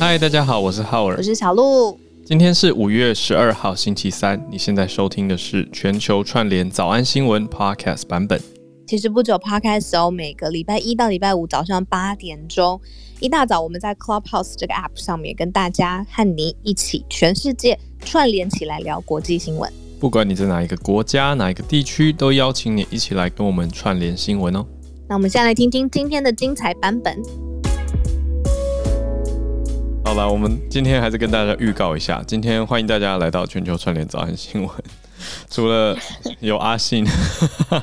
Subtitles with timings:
[0.00, 1.98] 嗨，大家好，我是浩尔，我是小鹿。
[2.24, 4.40] 今天是五月十二号，星期三。
[4.48, 8.40] 你现在收听的是全球串联早安新闻 Podcast 版本。
[8.86, 12.80] 其实不久 Podcast 哦，每个礼拜一到礼拜五早上八点钟
[13.18, 19.70] 一大早，我们在 Clubhouse 这个 App 上面跟大家和你一起全世界串联起来聊国际新闻。
[19.98, 24.64] 不管你在哪一个国家、哪一个地区，都邀请你一起来跟我们串联新闻哦。
[25.08, 27.20] 那我们先来听听今天的精彩版本。
[30.08, 34.70] 好了，我们今天还是跟大家预告一下，今天欢迎大家来到全球串联早安新闻。
[35.50, 35.94] 除了
[36.40, 37.04] 有阿信，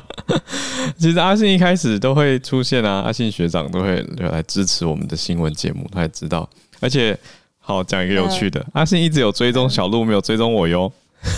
[0.97, 6.49] 其实阿信一开始都会出现啊，阿信学长都会来支持我们的新闻节目，他也知道。
[6.79, 7.15] 而且，
[7.59, 10.91] 好讲一个有趣的，嗯、阿信一直有追踪小鹿，没有追踪我哟。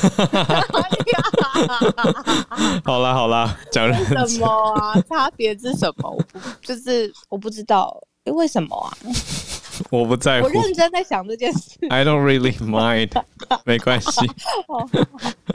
[2.86, 4.48] 好啦好啦，讲什么
[4.80, 4.94] 啊？
[5.10, 6.10] 差别是什么？
[6.10, 8.96] 我不就是我不知道，诶，为什么啊？
[9.92, 11.78] 我不在乎，我认真在想这件事。
[11.90, 13.12] I don't really mind，
[13.66, 14.10] 没关系。
[14.68, 14.88] 好，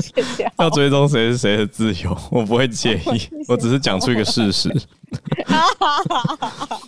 [0.01, 0.51] 谢谢。
[0.59, 3.29] 要追踪谁是谁的自由，我不会介意。
[3.49, 4.69] 我只是讲出一个事实。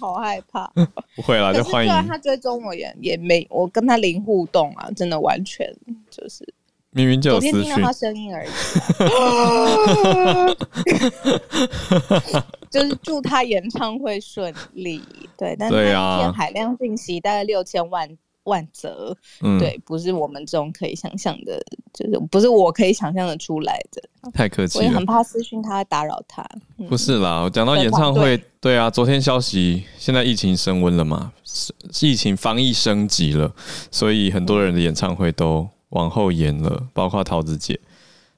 [0.00, 0.70] 好害怕。
[1.16, 5.66] 不会啦，就欢迎他追踪我也也没，我跟他零互动啊，真的完全
[6.10, 6.46] 就是。
[6.94, 8.50] 明明就有私讯，昨天听到他声音而已。
[12.70, 15.02] 就是祝他演唱会顺利，
[15.36, 15.56] 对。
[15.58, 15.86] 但是那一
[16.20, 18.08] 天海量信息大概六千万
[18.44, 21.60] 万则，嗯，对，不是我们这种可以想象的，
[21.92, 24.00] 就是不是我可以想象的出来的。
[24.32, 26.46] 太客气了，我也很怕私讯他打扰他。
[26.78, 31.32] 嗯、不是啦，我讲到演唱会，对，对啊，昨天消息，现在疫情升温了嘛，
[32.00, 33.52] 疫情防疫升级了，
[33.90, 35.68] 所以很多人的演唱会都。
[35.94, 37.80] 往后延了，包括桃子姐。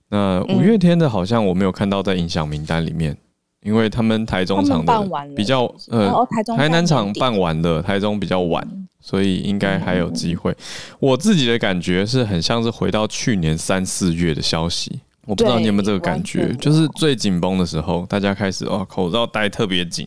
[0.09, 3.17] 那五月天的，好像我没有看到在影响名单里面，
[3.65, 6.09] 因为他们台中场的比较呃，
[6.57, 8.65] 台南场办完了，台中比较晚，
[9.01, 10.57] 所以应该还有机会。
[11.01, 20.07] 我自己的感觉是很像是回到去年三四月的消息，我不知道你有没有这个感觉，就是最紧绷的时候，大家开始哦，口罩戴特别紧，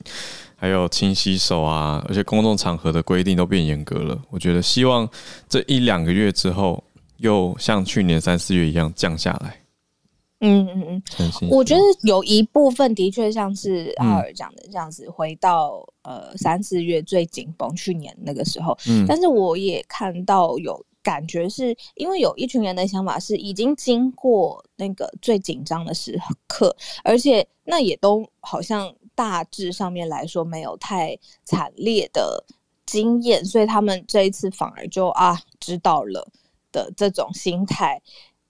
[0.56, 4.18] 还有勤洗手啊，而且公众场合的规定都变严格了。
[4.30, 5.06] 我觉得希望
[5.50, 6.82] 这一两个月之后。
[7.20, 9.62] 又像去年三四月一样降下来，
[10.40, 32.42] 嗯嗯嗯，我觉得有一部分的确像是阿尔讲的这样子，回到呃三四月最紧绷去年那个时候，嗯，但是我也看到有感觉是因为有一群人的想法是已经经过那个最紧张的时刻，而且那也都好像大致上面来说没有太惨烈的
[32.86, 36.26] 经验，所以他们这一次反而就啊知道了。
[36.72, 38.02] 的这种心态，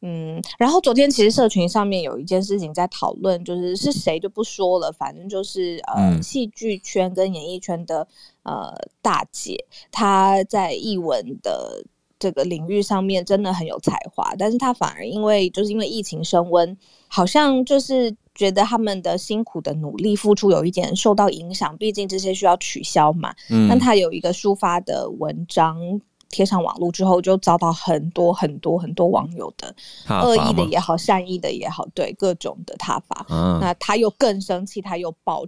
[0.02, 8.08] 嗯，然后昨天其实社群上面有一件事情在讨论，就是是谁就不说了，反正就是呃，戏剧圈跟演艺圈的
[8.44, 9.58] 呃大姐，
[9.92, 11.84] 她在艺文的
[12.18, 16.78] 这个领域上面真的很有才华，但是她反而因为就是因为疫情升温，
[17.08, 23.36] 好像就是觉得他们的辛苦的努力付出有一点受到影响，毕竟这些需要取消嘛。
[23.50, 26.00] 嗯，但她有一个抒发的文章。
[26.30, 29.76] 贴上网络之后，就遭到很多很多很多网友的
[30.08, 33.26] 恶意的也好，善意的也好，对各种的挞伐。
[33.30, 35.44] 嗯、那他又更生气，他又爆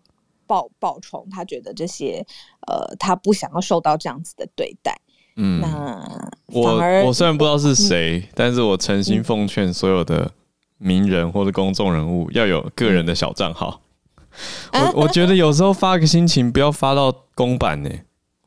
[0.48, 2.26] 爆爆冲，他觉得这些
[2.68, 5.00] 呃，他不想要受到这样子的对待。
[5.36, 10.30] 嗯，那我我虽然不知道是谁，嗯、但是我诚心奉劝所有的
[10.78, 13.80] 名人或者公众人物要有个人的小账号。
[14.72, 17.90] 嗯、我我觉得有时候发个心情，不要发到公版呢。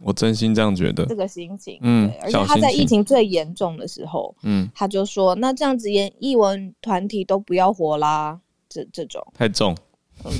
[0.04, 8.38] 我真心这样觉得，这个心情，嗯，而且他在疫情最严重的时候，嗯，他就说，那这样子演艺文团体都不要活啦，
[8.69, 9.75] 这这种太重，
[10.25, 10.31] 嗯，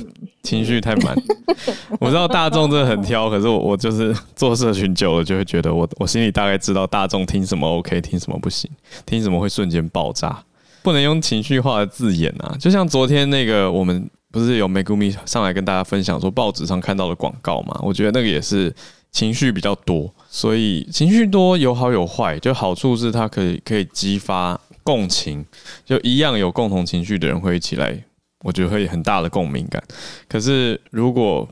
[0.43, 1.15] 情绪太满。
[1.99, 8.69] 我知道大众真的很挑，可是我我就是 做社群久了，就会觉得我我心里大概知道大众听什么 OK，听什么不行，
[9.03, 10.43] 听什么会瞬间爆炸，
[10.83, 12.55] 不能用情绪化的字眼啊。
[12.59, 17.79] 就像昨天那个，我们不是有 Megumi 上来跟大家分享说报纸上看到的广告嘛？
[17.81, 18.71] 我觉得那个也是。
[19.15, 22.37] 情绪比较多，所以情绪多有好有坏。
[22.39, 25.45] 就好处是它可以可以激发共情，
[25.85, 27.97] 就一样有共同情绪的人会一起来，
[28.43, 29.81] 我觉得会很大的共鸣感。
[30.27, 31.47] 可是如果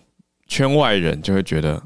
[0.45, 1.81] 圈外人就会觉得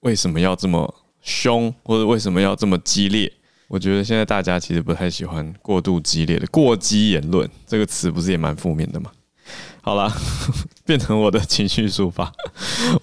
[0.00, 0.92] 为什么要这么
[1.22, 3.32] 凶，或者为什么要这么激烈？
[3.68, 9.12] 我觉得现在大家其实不太喜欢过度激烈的过激言论，这个词不是也蛮负面的吗？
[9.82, 10.12] 好啦，
[10.84, 12.32] 变成我的情绪抒发，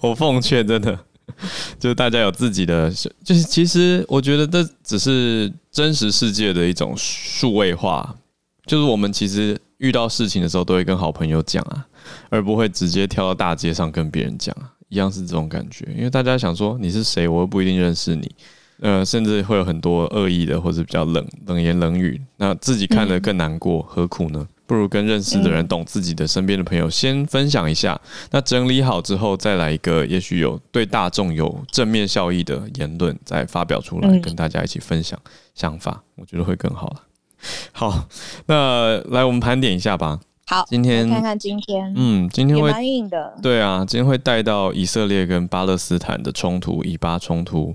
[0.02, 1.06] 我奉劝真的。
[1.78, 2.90] 就是大家有自己的，
[3.24, 8.14] 就是其实我觉得这只是真实世界的一种数位化。
[8.66, 11.86] 就是我们其实遇到事情的时候，都会跟好朋友讲啊，
[12.28, 15.88] 而不会直接跳到大街上跟别人讲啊，一样是这种感觉。
[15.96, 18.30] 因为大家想说你是谁，我又不一定认识你。
[18.80, 24.46] 呃，甚至会有很多恶意的或者比较冷冷言冷语，那自己看了更难过，何苦呢？
[24.70, 28.00] 不如跟认识的人、懂自己的身边的朋友先分享一下，
[28.30, 35.18] 那整理好之后再来一个，也许有对大众有正面效益的言论，再发表出来，跟大家一起分享
[35.56, 37.02] 想法，我觉得会更好了。
[37.72, 38.06] 好，
[38.46, 40.20] 那来我们盘点一下吧。
[40.46, 43.36] 好，今天看看今天，嗯，今天会蛮硬的。
[43.42, 47.74] 对啊，今天会带到以色列跟巴勒斯坦的冲突，以巴冲突，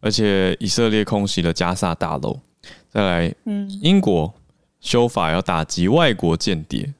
[0.00, 2.40] 而且以色列空袭了加萨大楼，
[2.88, 4.32] 再来，嗯，英国
[4.80, 6.92] 修法要打击外国间谍，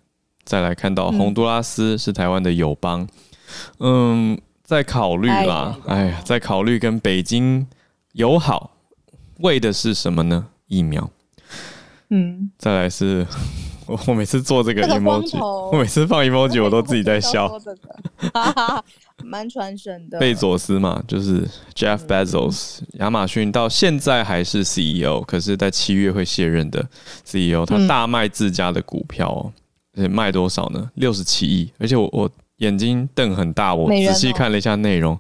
[0.45, 3.09] 再来看到洪都拉斯是台湾的友邦，
[3.79, 6.07] 嗯，在考虑啦，哎。
[6.07, 7.67] 呀，在考虑跟北京
[8.13, 8.73] 友好，
[9.39, 10.47] 为的是什么呢？
[10.67, 11.11] 疫苗，
[12.11, 13.27] 嗯，再来是。
[14.07, 15.37] 我每次做这个 emoji，
[15.73, 17.49] 我每次放 emoji，我都自己在笑。
[18.33, 18.85] 哈哈，
[19.25, 20.19] 蛮传神的。
[20.19, 26.87] 贝佐斯嘛，就是 Jeff Bezos，亚马逊到现在还是 CEO，可是在七月会卸任的
[27.25, 27.65] CEO。
[27.65, 29.53] 他大卖自家的股票哦，
[29.97, 30.91] 而且卖多少呢？
[30.95, 31.73] 六十七亿。
[31.79, 35.19] 而且我我眼睛瞪很大，我仔细看了一下内容，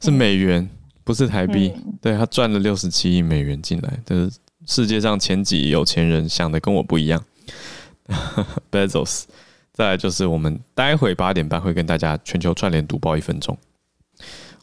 [0.00, 0.68] 是美元，
[1.04, 1.72] 不是台币。
[2.00, 4.30] 对，他赚了六十七亿美元进来，就是
[4.66, 7.22] 世界上前几有钱人想的跟我不一样。
[8.70, 9.22] Bezos，
[9.74, 13.58] 再来就是我们待会八点半会跟大家全球串联读报一分钟，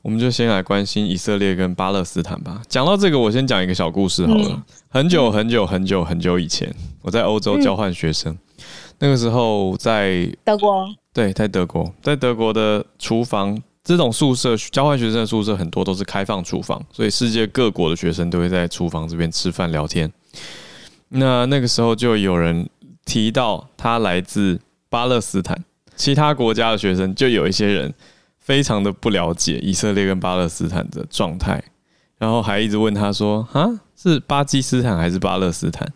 [0.02, 2.62] 我们就先来关心以色列跟巴勒斯坦吧。
[2.70, 4.48] 讲到这个，我先讲一个小故事好了。
[4.52, 8.64] 嗯、很久很久很久很久以前，我在欧洲交换学生，嗯、
[9.00, 20.10] 那个时候在德国，对，在德国，在德国的厨房，这种宿舍交换学生的宿舍很多都是开放厨房，所以世界各国的学生都会在厨房这边吃饭聊天。
[21.10, 22.70] 那那个时候就有人。
[23.04, 24.58] 提到他来自
[24.92, 25.58] 巴勒斯坦，
[25.96, 27.94] 其他国家的学生就有一些人
[28.40, 31.64] 非常的不了解以色列跟巴勒斯坦的状态，
[32.18, 35.88] 然后还一直问他说：“啊，是巴基斯坦还是巴勒斯坦？”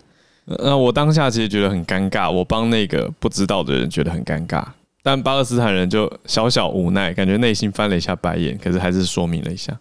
[0.63, 4.63] 那我当下其实觉得很尴尬，我帮那个不知道的人觉得很尴尬，
[5.03, 9.77] 但巴勒斯坦人就小小无奈，感觉内心翻了一下白眼，可是还是说明了一下。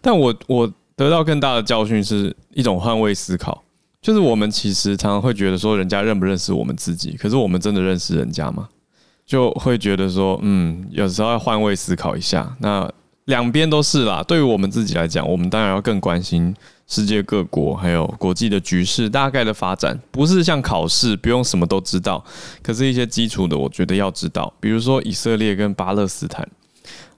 [0.00, 3.62] 但我我得到更大的教训是一种换位思考。
[4.00, 8.68] 就是我们其实常常会觉得说，人家认不认识我们自己，可是我们真的认识人家吗？
[9.26, 12.56] 就会觉得说，嗯，有时候要换位思考一下。
[12.60, 12.90] 那
[13.24, 14.22] 两边都是啦。
[14.22, 16.54] 对于我们自己来讲，我们当然要更关心
[16.86, 22.24] 世界各国还有国际的局势大概的发展，不是像考试不用什么都知道，
[22.62, 24.50] 可是一些基础的，我觉得要知道。
[24.60, 26.48] 比如说以色列跟巴勒斯坦。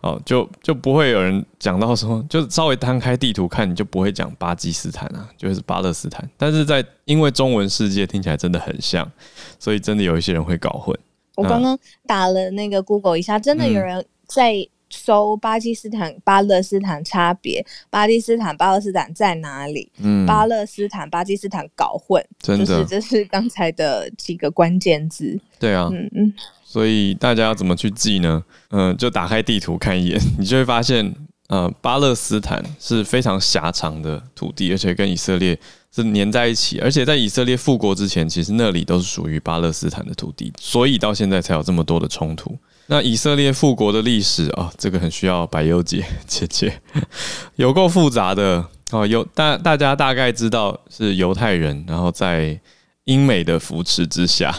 [0.00, 6.26] 哦，就就不会有人讲到说，就稍微摊开地图看，你就不会讲巴基斯坦啊，就是巴勒斯坦。
[6.38, 9.10] 但是在因为中文世界听起来真的很像，
[9.58, 10.98] 所以真的有一些人会搞混。
[11.36, 19.92] 我刚刚打了那个 Google 一下，真的有人在搜巴基斯坦、巴勒斯坦差别，巴基斯坦、巴勒斯坦在哪里？
[19.98, 25.38] 嗯，巴勒斯坦、巴基斯坦搞混，真的，就是这是刚才的几个关键字。
[25.58, 26.34] 对啊，嗯嗯。
[26.72, 28.40] 所以大家要怎么去记呢？
[28.68, 31.12] 嗯、就打开地图看一眼， 你就会发现，
[31.48, 35.58] 呃，巴勒斯坦是非常狭长的土地，而且跟以色列
[35.92, 36.78] 是粘在一起。
[36.78, 42.56] 而且在以色列复国之前，其实那里都是属于巴勒斯坦的土地，所以到现在才有这么多的冲突。
[42.86, 46.80] 那以色列复国的历史啊、哦，这个很需要百忧解姐姐，
[47.56, 49.04] 有够复杂的哦。
[49.04, 52.60] 有大大家大概知道是犹太人，然后在
[53.06, 54.54] 英美的扶持之下，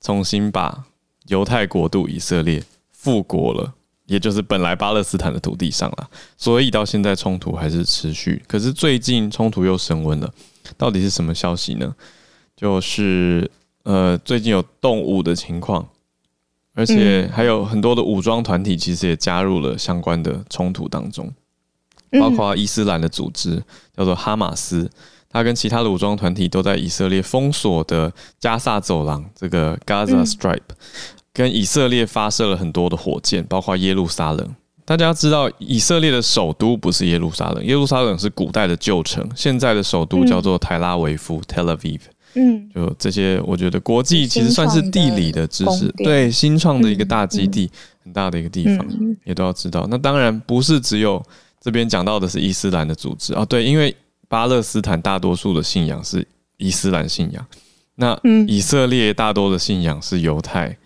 [0.00, 0.86] 重新把。
[1.28, 2.62] 犹太国度以色列
[2.92, 3.72] 复国了，
[4.06, 8.42] 也就是本来巴勒斯坦的土地上了，所以到现在冲突还是持续。
[8.46, 10.32] 可是最近冲突又升温了，
[10.76, 11.94] 到底是什么消息呢？
[12.56, 13.50] 就是
[13.82, 15.86] 呃，最近有动武的情况，
[16.74, 21.32] 而且还有很多的武装团体其实也加入了相关的冲突当中，
[22.20, 23.62] 包括伊斯兰的组织
[23.96, 24.90] 叫做哈马斯。
[25.28, 30.60] 他跟其他的武装团体都在以色列封锁的加萨走廊，这个 Gaza Strip，
[31.34, 34.54] 跟以色列发射了很多的火箭，包括耶路撒冷。
[34.86, 42.00] 大家知道，以色列的首都不是耶路撒冷，耶路撒冷是古代的旧城，现在的首都叫做泰拉维夫 （Tel Aviv）。
[42.36, 47.70] 嗯，就这些，我觉得国际其实算是地理的知识，对，新创的一个大基地，
[48.02, 48.86] 很大的一个地方，
[49.24, 49.86] 也都要知道。
[49.90, 51.22] 那当然不是只有
[51.60, 53.94] 这边讲到的是伊斯兰的组织啊，对，因为。
[54.26, 56.26] 巴勒斯坦大多数的信仰是
[56.56, 57.46] 伊斯兰信仰，
[57.94, 60.76] 那以色列大多的信仰是犹太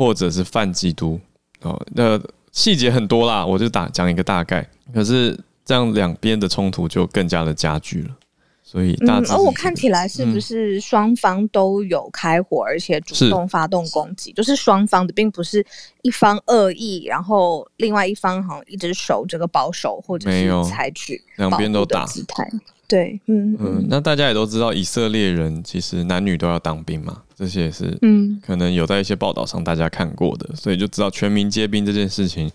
[0.00, 1.20] 或者是泛基督
[1.60, 1.78] 哦。
[1.92, 2.18] 那
[2.52, 4.66] 细节很多啦，我就打讲一个大概。
[4.94, 8.16] 可是这样两边的冲突就更加的加剧了。
[8.62, 14.32] 所以大，而我看起来是不是双方都有开火，而且主动发动攻击？
[14.32, 15.62] 就是双方的，并不是
[16.00, 22.48] 一方恶意，然后另外一方好像一直守这个保守，或者是采取两边都打姿态。
[22.90, 32.50] 对，嗯嗯，那大家也都知道，以色列人其实男女都要当兵嘛，这些也是嗯，可能有在一些报道上大家看过的，所以就知道全民皆兵这件事情，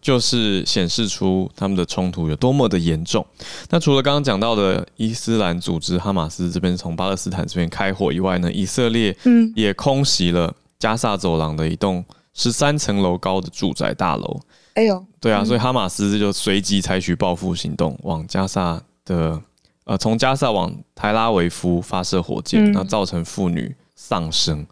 [0.00, 3.26] 就是显示出他们的冲突有多么的严重。
[3.68, 14.40] 那除了刚刚讲到的伊斯兰组织哈马斯这边从巴勒斯坦这边开火以外呢，以色列嗯也空袭了加萨走廊的一栋十三层楼高的住宅大楼。
[14.74, 19.42] 哎呦，对啊，所以哈马斯就随即采取报复行动，往加萨的。
[19.84, 24.66] 呃，从加萨往台拉维夫发射火箭，那、嗯、造成妇女丧生。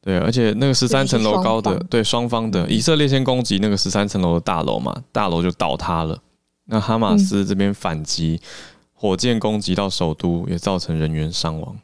[0.00, 6.18] 对，而且那个十三层楼高的，对双方的，以色列先攻击那个十三层楼的大楼嘛，大楼就倒塌了。
[6.64, 8.40] 那哈马斯这边反击，
[8.92, 11.76] 火箭攻击到首都，也造成人员伤亡。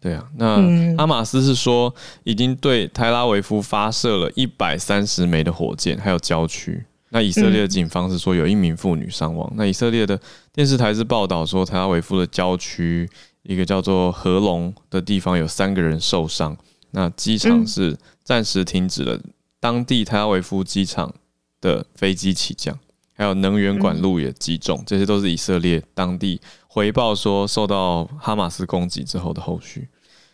[0.00, 1.92] 对啊，那哈马斯是说
[2.22, 6.84] 已经对台拉维夫发射了一百三十枚的火箭，还有郊区。
[7.10, 9.50] 那以色列的警方是说有一名妇女伤亡。
[9.56, 10.20] 那以色列的
[10.52, 13.08] 电视台是报道说，特拉维夫的郊区
[13.42, 16.56] 一个叫做合龙的地方有三个人受伤。
[16.90, 19.20] 那机场是暂时停止了
[19.60, 21.14] 当地特拉维夫机场
[21.60, 22.78] 的飞机起降，
[23.14, 29.88] 还有能源管路也击中，这些都是以色列当地回报说受到哈马斯攻击之后的后续。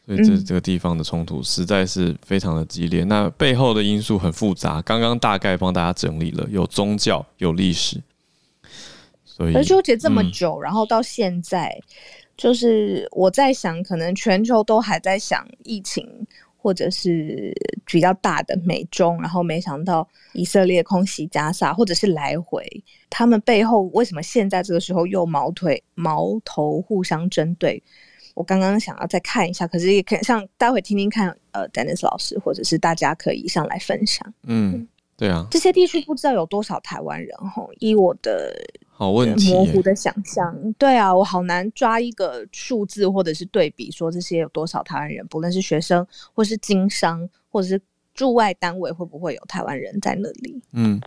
[0.06, 4.82] 所以这这个地方的冲突实在是非常的激烈，那背后的因素很复杂。
[4.82, 8.02] 刚刚大概帮大家整理了，有宗教，有历史，
[9.24, 11.74] 所以而纠结这么久，然后到现在，
[12.36, 16.06] 就是我在想，可能全球都还在想疫情，
[16.58, 17.54] 或者是
[17.86, 22.62] 比较大的美中，然后没想到以色列空袭加萨，或者是来回，
[23.08, 27.82] 他们背后为什么现在这个时候又矛腿矛头互相针对？
[28.34, 34.34] 我刚刚想要再看一下，可是也可以像待会听听看，呃，Dennis 老师或者是大家可以上来分享。
[34.42, 34.86] 嗯，
[35.16, 38.52] 对啊，这些地区不知道有多少台湾人吼，以我的
[38.90, 47.80] 好问题模糊的想象，对啊，我好难抓一个数字或者是对比，说这些有多少台湾人，不论是学生或是经商或者是
[48.14, 50.60] 驻外单位，会不会有台湾人在那里？
[50.72, 51.00] 嗯，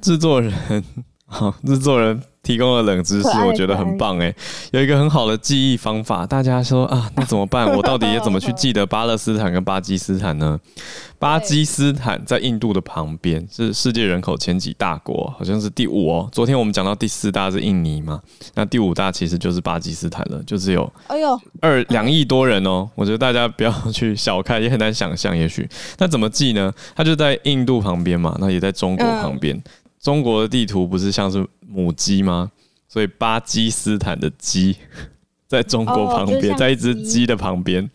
[0.00, 0.52] 制作人，
[1.24, 2.20] 好，制作人。
[2.44, 4.32] 提供了冷知识，我觉得很棒诶，
[4.72, 6.24] 有一个很好的记忆方法。
[6.26, 7.66] 大家说啊， 那怎么办？
[7.74, 10.60] 我到底要怎么去记得巴勒斯坦跟巴基斯坦呢？
[11.18, 16.28] 巴基斯坦在印度的旁边，是世界人口前几大国，好像是第五哦。
[16.30, 18.20] 昨天我们讲到第四大是印尼嘛，
[18.54, 22.86] 那第五大其实就是巴基斯坦了，就只有哎呦二两亿多人哦。
[22.94, 25.34] 我觉得大家不要去小看，也很难想象。
[25.34, 26.70] 也许那怎么记呢？
[26.94, 29.58] 它就在印度旁边嘛，那也在中国旁边。
[30.04, 32.52] 中国的地图不是像是母鸡吗？
[32.86, 34.76] 所以巴基斯坦的鸡
[35.48, 37.90] 在中国旁边，哦、在一只鸡的旁边，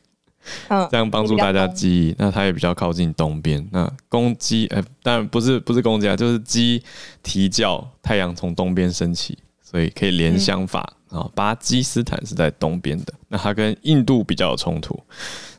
[0.89, 2.16] 这样帮助大家记忆。
[2.18, 3.63] 那它也比较靠近东边。
[3.72, 6.82] 那公鸡，呃，当然不是不是公鸡啊，就是鸡
[7.22, 11.22] 啼叫，太阳从东边升起，所以可以联想法啊。
[11.22, 15.00] 嗯、巴基斯坦是在东边的，那它跟印度比较有冲突。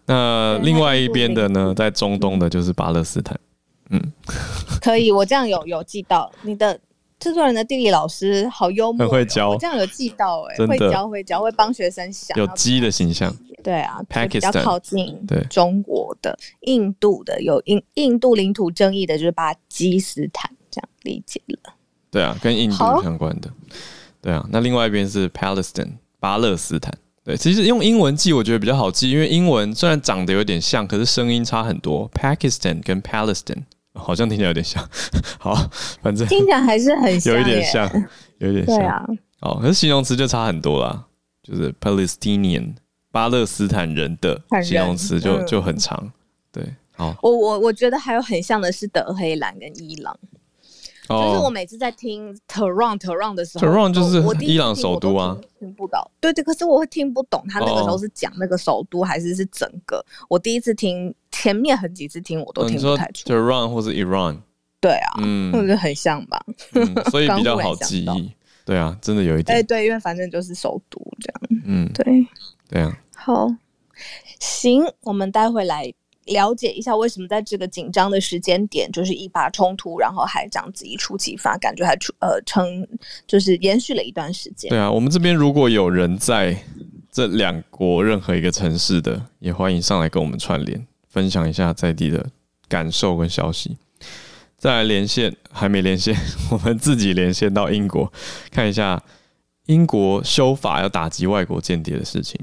[0.05, 3.39] 那另外一边的呢，在中东的就是巴勒斯坦。
[3.39, 3.50] 嗯，
[4.81, 6.31] 可以，我这样有有记到。
[6.43, 6.79] 你的
[7.19, 15.43] 制作人的地理老师好幽默，很会教，我这样有记到哎、欸，会教会教会帮学生想有鸡的形象，对啊，Pakistan,，比较靠近对。
[15.51, 21.75] 中国的印度的有印印度领土争议的就是巴基斯坦，这样理解了，
[22.11, 23.51] 对啊，跟印度相关的，
[24.23, 26.93] 对啊，那另外一边是 Palestine 巴勒斯坦。
[27.23, 32.11] 对，其实用英文记我觉得比较好记，因为英文虽然长得有点像，可是声音差很多。
[32.13, 33.65] Pakistan 跟 Palestine。
[33.95, 34.87] 好像听起来有点像，
[35.39, 35.55] 好，
[36.03, 37.91] 反正听起来还是很像，有一点像，
[38.39, 38.77] 有一点像。
[38.77, 39.07] 对啊，
[39.41, 41.07] 哦，可是形容词就差很多啦，
[41.43, 42.75] 就是 Palestinian
[43.11, 46.13] 巴勒斯坦人的形容词就就很长。
[46.53, 46.65] 对，
[46.97, 50.17] 好，我我我觉得还有很像的是德黑兰跟伊朗。
[51.09, 56.09] 就是我每次在听 Tehran Tehran 的时候，Tehran 就是伊朗首都啊，听不到。
[56.21, 60.07] 对对，可是我会听不懂他那个时候是讲那个首都还是是整个。
[60.29, 63.29] 我第一次听，前面很几次听我都听不太出。
[63.29, 64.39] Tehran 或是 Iran，
[64.81, 66.45] 对啊，嗯，是不是很像吧？
[67.11, 68.33] 所以比较好记忆。
[68.65, 69.57] 对啊，真的有一点。
[69.57, 71.63] 哎，对，因为反正就是首都这样。
[71.65, 72.27] 嗯，对，
[72.69, 72.99] 对啊。
[73.17, 73.49] 好，
[74.39, 75.93] 行，我们待会来。
[76.27, 82.87] 了解一下为什么在这个紧张的时间点，就是一巴冲突，然后还这样子一触即发，感觉还出呃成
[83.27, 84.69] 就是延续了一段时间。
[84.69, 86.57] 对啊，我们这边如果有人在
[87.11, 92.25] 这两国任何一个城市的，也欢迎上来跟我们串联，分享一下在地的
[92.69, 93.77] 感受跟消息。
[94.57, 96.17] 再来连线，还没连线，
[96.51, 98.11] 我们自己连线到英国，
[98.51, 99.03] 看一下
[99.67, 102.41] 英国修法要打击外国间谍的事情。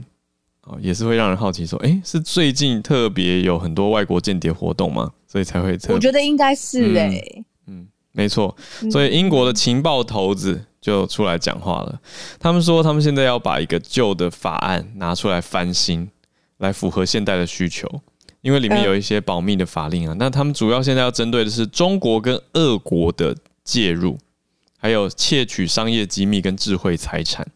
[0.82, 5.10] 也是会让人好奇，说，哎、欸，是最近特别有很多外国间谍活动吗？
[5.26, 5.80] 所以才会。
[5.88, 8.54] 我觉得应该是哎、欸，嗯，嗯，没错。
[8.92, 11.98] 所以英国的情报头子就出来讲话了。
[12.38, 16.10] 他们说，他们现在要把一个旧的法案拿出来翻新，
[16.58, 17.90] 来符合现代的需求，
[18.42, 20.16] 因为里面有一些保密的法令啊。
[20.18, 24.18] 那他们主要现在要针对的是中国跟俄国的介入，
[24.78, 27.48] 还有窃取商业机密跟智慧财产。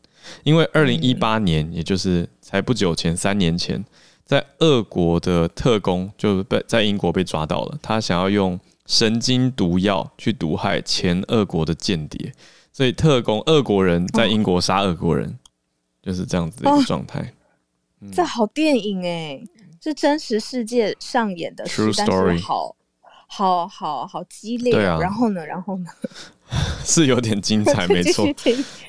[0.43, 3.83] 因为二零一八年，也就是才不久前，三年前，
[4.23, 12.31] 在俄国的特工就被在英国被抓到了，他想要用神经毒药去毒害前俄国的间谍，
[12.71, 15.35] 所以特工俄国人在英国杀俄国人，哦、
[16.03, 17.33] 就是这样子的一个状态。
[18.13, 19.41] 这好电影哎，
[19.83, 22.75] 是真实世界上演的，True Story，好
[23.27, 24.73] 好好好激烈。
[24.73, 25.89] 对啊，然后呢，然后呢？
[26.83, 28.27] 是有点精彩， 没错。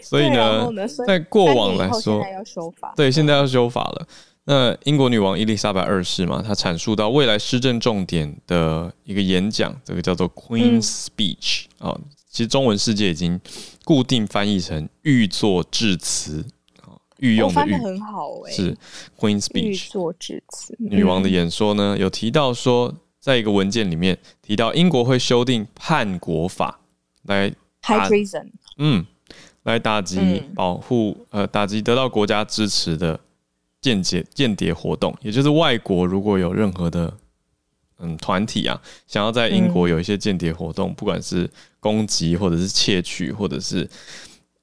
[0.03, 0.69] 所以呢，
[1.07, 2.25] 在过往来说，
[2.97, 4.07] 对，现在要修法了。
[4.45, 12.01] 那英国女王伊丽莎白二世嘛，她阐述到未来施政重点的一个演讲，这个叫做 Queen's Speech 啊、嗯。
[12.29, 13.41] 其实中文世界已经
[13.85, 16.45] 固定翻译成御作致辞啊，
[17.23, 18.77] 御用的御，很好哎，是
[19.19, 20.77] Queen's Speech 御作致辞。
[20.79, 26.81] 女王的演说呢，有提到说，在一个文件里面提到英国会修订叛国法。
[27.23, 27.49] 来
[27.83, 28.49] ，High treason，
[28.79, 29.07] 嗯，
[29.63, 33.21] 来打击保护、嗯、呃打击得到国家支持的
[33.81, 37.17] 间谍间谍活动，也就是外国如果有任何的
[38.01, 41.49] 嗯团体啊，想要在英国有一些间谍活动，嗯、不管是
[41.79, 43.89] 攻击或者是窃取，或者是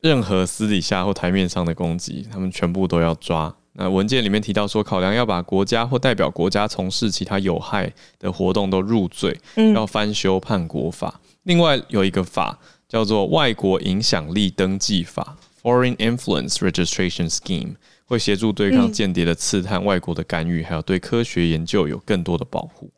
[0.01, 3.53] 任何私底下或台面上的攻击，他们全部都要抓。
[3.73, 11.21] 那文件里面提到说，考量要把国家或代表国家从事其他有害的活动都入罪，嗯、要翻修叛国法。
[11.43, 17.75] 另外有一个法叫做《外国影响力登记法》（Foreign Influence Registration Scheme），
[18.05, 22.91] 会协助对抗间谍的刺探、外国的干预，还有对科学研究有更多的保护。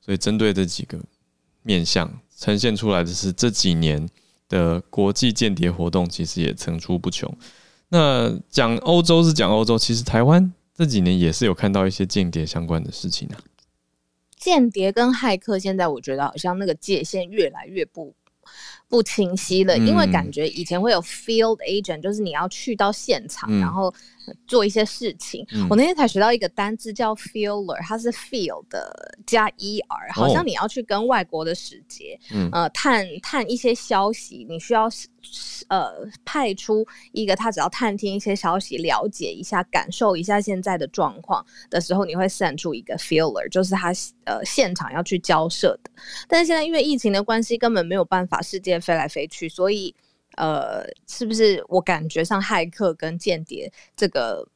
[0.00, 0.98] 所以，针对这几个
[1.62, 4.08] 面向呈现出来的是这几年
[4.48, 7.32] 的国际间谍活动，其实也层出不穷。
[7.88, 13.38] 那讲欧洲是讲欧洲，其实台湾这几年也是有看到一些间谍相关的事情啊。
[14.36, 18.14] 间谍跟骇客，现在我觉得好像那个界限越来越不
[18.88, 23.92] 不清晰了，因为感觉以前会有 field agent，就是你要去到现场，然后
[24.46, 25.46] 做一些事情。
[25.68, 32.18] 我那天才学到一个单字叫 feeler，它是 field 的加 er，好像你要去跟外国的使节，
[32.52, 34.88] 呃，探探一些消息，你需要。
[35.68, 43.90] 呃，派出一个他只要探听一些消息，了解一下，感受一下现在的状况的时候，你会 send 出一个 feeler，就是他
[44.24, 45.90] 呃现场要去交涉的。
[46.28, 49.94] 但是现在因为疫情的关系，根本没有办法世界飞来飞去，所以
[50.36, 54.46] 呃，是不是我感觉上骇客跟间谍这个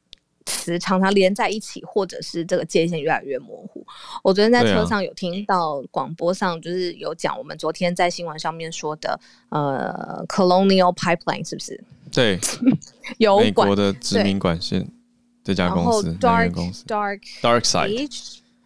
[0.45, 3.85] 词常常连在一起，或者是这个界限越来越模糊。
[4.23, 11.83] 我昨天在车上有听到广播上，就是有讲我们昨天在新闻上面说的，呃，Colonial Pipeline 是不是？
[12.11, 12.39] 对，
[13.19, 14.89] 有美国的殖民管线
[15.43, 16.51] 这家公司，Dark
[16.87, 18.09] Dark Dark Side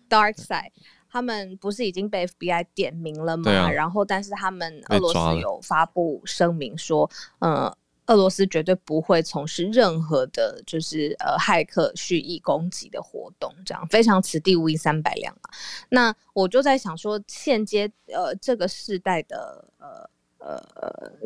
[0.09, 0.71] Dark Side，
[1.13, 3.51] 他们不是已经被 FBI 点名了吗？
[3.51, 7.71] 啊、然后，但是他们俄罗斯有发布声明说，呃。
[8.07, 15.49] 俄罗斯绝对不会从事任何的，就是呃骇客蓄意攻击的活动，这样非常此地无银三百两啊。
[15.87, 20.05] 那我就在想说，现阶呃这个世代的呃
[20.39, 20.61] 呃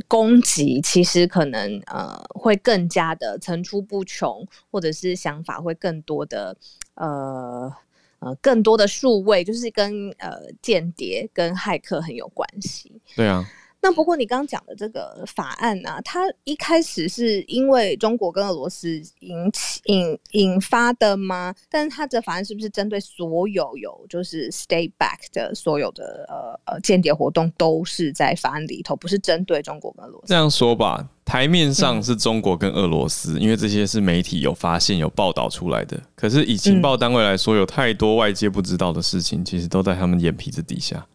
[0.07, 6.55] 攻击，其实可能呃会更加的层出不穷，或者是想法会更多的
[6.93, 7.73] 呃
[8.19, 13.01] 呃更多的数位，就是跟呃间谍跟骇客很有关系。
[13.15, 13.45] 对啊。
[13.79, 21.53] 那不过你刚刚讲的这个法案呢、啊，它一开始是因为中国跟俄罗斯引起引引发的吗？
[21.69, 30.27] 但是它这法案是不是针对所有有就是 state back 的所有的呃呃间谍活动都是在法案里头，不是针对中国跟俄罗斯？
[30.27, 35.97] 这样说吧，台面上是中国跟俄罗斯，嗯、因为这些是媒体有发现有报道出来的。
[36.15, 41.05] 可是以情报单位来说，有太多外界不知道的事情，其实都在他们眼皮子底下。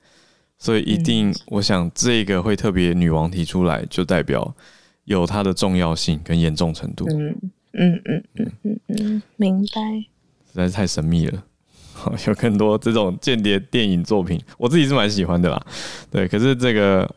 [0.63, 4.55] 所以一定，我想这个会特别女王提出来，就代表
[5.07, 7.05] 有它的重要性跟严重程度。
[7.11, 7.35] 嗯
[7.73, 9.81] 嗯嗯嗯嗯嗯，明白。
[10.47, 11.45] 实在是太神秘了，
[12.29, 15.61] 有更多这种间谍电影作品，我自己是蛮喜欢的啦。
[16.09, 17.13] 对，可是这个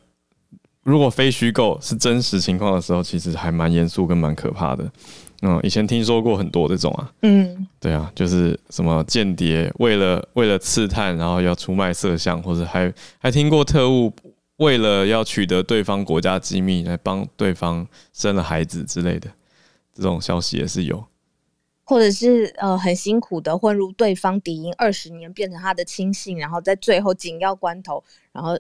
[0.82, 4.92] 如果非虚构是真实情况的时候，其实还蛮严肃跟蛮可怕的。
[5.48, 14.12] 嗯，以前听说过很多这种啊，嗯，对啊，就是什么间谍为了为了刺探，然后要出卖色相，或者还还听过特务
[14.56, 19.30] 为了要取得对方国家机密，来帮对方生了孩子之类的，
[19.94, 21.06] 这种消息也是有，
[21.84, 28.58] 或者是呃很辛苦的混入对方敌营二十年，变成他的亲信，然后在最后紧要关头，然后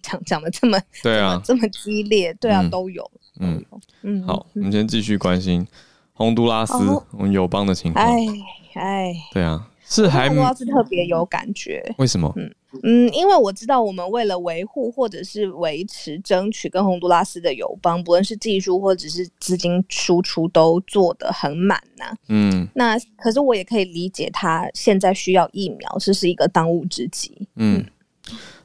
[0.00, 1.42] 讲讲的这么对啊。
[1.44, 3.10] 这么，激烈，对啊，嗯、都有。
[3.40, 3.64] 嗯。
[4.02, 5.66] 嗯，好，我们先继续关心
[6.14, 6.74] 洪都拉斯，
[7.12, 8.04] 我们友邦的情况。
[8.04, 8.26] 哎
[8.74, 12.32] 哎，对啊，是还洪都拉斯特别有感觉，为什么？
[12.36, 12.52] 嗯。
[12.82, 22.18] 嗯，因为我知道我们为了维护或者是维持、争取跟洪都拉斯的友邦，不论是技术或者是资金输出，都做得很满呐、啊。
[22.26, 27.46] 嗯，那可是我也可以理解他现在需要疫苗，这是一个当务之急。
[27.54, 27.86] 嗯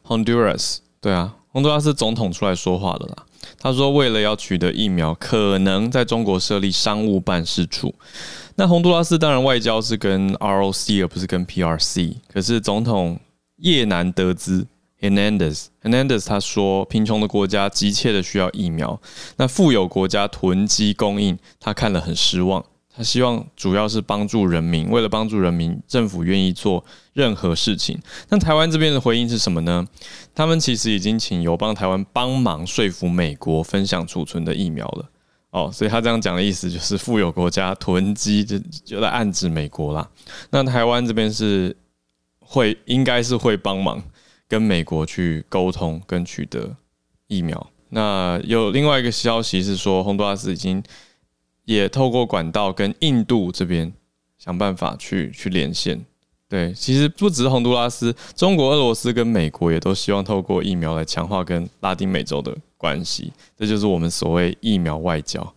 [0.07, 3.25] ，Honduras，对啊，洪都拉斯总统出来说话了啦。
[3.59, 7.93] 他说，为了要取得疫苗，可能在中国设立商务办事处。
[8.55, 13.19] 那洪都拉斯当然外交是跟 ROC 而不是跟 PRC，可是总统。
[13.61, 14.65] 叶南德兹
[15.01, 19.01] Hernandez，Hernandez 他说，贫穷的国家急切的需要疫苗，
[19.35, 22.63] 那富有国家囤积供应，他看了很失望。
[22.99, 26.83] 他希望主要是帮助人民，为了帮助人民，政府愿意做
[27.13, 27.97] 任何事情。
[28.27, 29.87] 那台湾这边的回应是什么呢？
[30.35, 35.09] 他们其实已经请友邦台湾帮忙说服美国分享储存的疫苗了。
[35.51, 40.09] 哦，所以他这样讲的意思就是，富有国家囤积就就在暗指美国啦。
[40.49, 41.75] 那台湾这边是。
[42.51, 44.01] 会应该是会帮忙
[44.47, 46.75] 跟美国去沟通跟取得
[47.27, 47.69] 疫苗。
[47.89, 50.81] 那有另外一个消息是说，洪都拉斯已经
[51.69, 53.93] 也透过管道跟印度这边
[54.39, 56.03] 想办法去去连线。
[56.47, 63.31] 对，其实不只是洪都拉斯，中国、俄罗斯跟美国也都希望透过疫苗来强化跟拉丁美洲的关系。
[63.55, 65.53] 这就是我们所谓疫苗外交。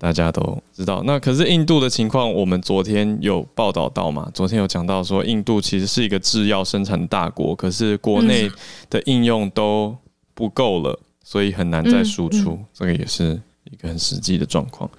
[0.00, 4.28] 大家都知道，那可是印度的情况，我们昨天有报道到嘛？
[4.34, 8.50] 昨天有讲到说，印度其实是一个制药生产大国，可是国内
[8.90, 9.96] 的应用都
[10.34, 12.58] 不够了，所以很难再输出。
[12.74, 14.90] 这个也是一个很实际的状况，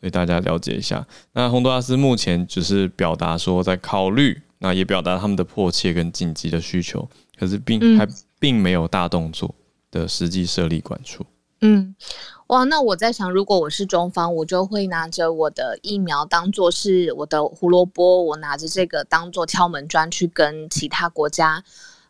[0.00, 1.06] 所以大家了解一下。
[1.32, 7.08] 那洪都拉斯目前只是表达说在考虑，那也表达他们的迫切跟紧急的需求，
[7.38, 8.08] 可是并还
[8.38, 9.54] 并没有大动作
[9.90, 11.24] 的实际设立管处。
[11.60, 11.94] 嗯。
[12.46, 21.62] 哇，那我在想，如果我是中方，我就会拿着我的疫苗当做是我的胡萝卜，我拿着这个当做敲门砖去跟其他国家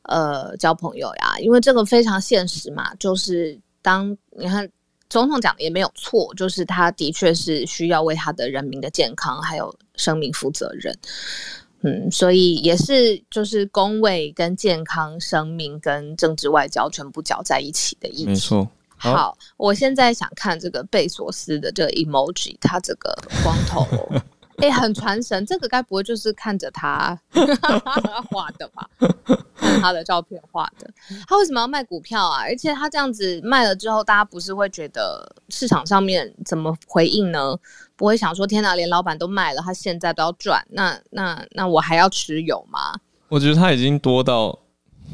[0.05, 4.67] 呃交朋友呀，因为这个非常现实嘛，就是当你看
[5.11, 10.97] 总统讲的也没有错，就是他的确是需要为他的人民的健康还有生命负责任，
[11.83, 18.69] 嗯，所以也是就是工位跟健康、生命跟政治外交全部搅在一起的意思，没错。
[18.97, 23.87] 好，好，我现在想看这个贝索斯的这个 emoji，他这个光头，
[24.61, 25.45] 哎、欸，很传神。
[25.47, 27.19] 这个该不会就是看着他
[28.31, 28.89] 画的吧？
[29.57, 30.89] 看他的照片画的。
[31.27, 32.43] 他为什么要卖股票啊？
[32.43, 37.57] 而且他这样子卖了之后，大家不是会觉得市场上面怎么回应呢？
[37.97, 42.95] 不会想说天哪，连老板都卖了，他现在都要赚，那那那我还要持有吗？
[43.29, 44.59] 我觉得他已经多到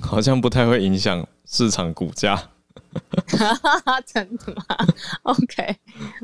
[0.01, 2.51] 好像不太会影响市场股价。
[4.07, 4.65] 真的吗
[5.25, 5.77] ？OK，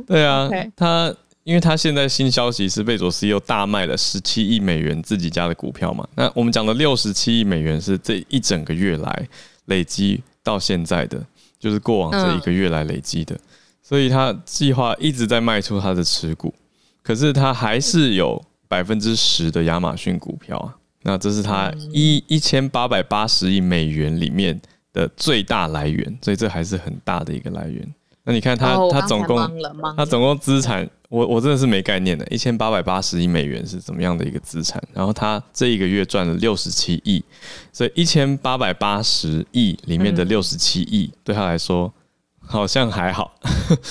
[0.07, 6.07] 对啊.他因为他现在新消息是贝佐斯又大卖了十七亿美元自己家的股票嘛。
[6.15, 9.29] 那我们讲的六十七亿美元是这一整个月来
[9.67, 11.25] 累积到现在的，
[11.59, 13.35] 就是过往这一个月来累积的。
[13.35, 13.41] 嗯、
[13.83, 16.55] 所以他计划一直在卖出他的持股，
[17.03, 20.75] 可是他还是有百分之十的亚马逊股票啊。
[21.03, 24.61] 那这是他一一千八百八十亿美元里面。
[24.95, 27.95] 的最大来源，所以这还是很大的一个来源。
[28.25, 29.39] 那你看他，他总共，
[29.97, 34.83] 他总共资产，我我真的是没概念的，一千八百八十亿美元是怎么样的一个资产？
[34.95, 37.23] 然后他这一个月赚了六十七亿，
[37.71, 41.93] 所以一千八百八十亿里面的六十七亿对他来说
[42.41, 43.39] 好像还好。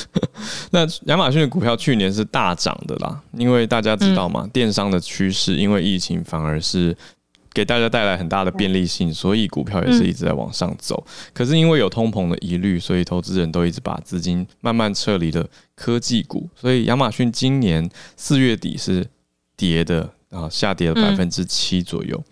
[0.72, 6.98] 那亚马逊的股票去年是大涨的啦，因为大家知道嘛，电商的趋势，因为疫情反而是。
[7.54, 11.06] 给大家带来很大的便利性，所以股票也是一直在往上走。
[11.34, 16.50] 可是因为有通膨的疑虑，所以投资人都一直把资金慢慢撤离了科技股。
[16.56, 19.06] 所以亚马逊今年四月底是
[19.58, 22.24] 跌的啊，下跌了百分之七左右。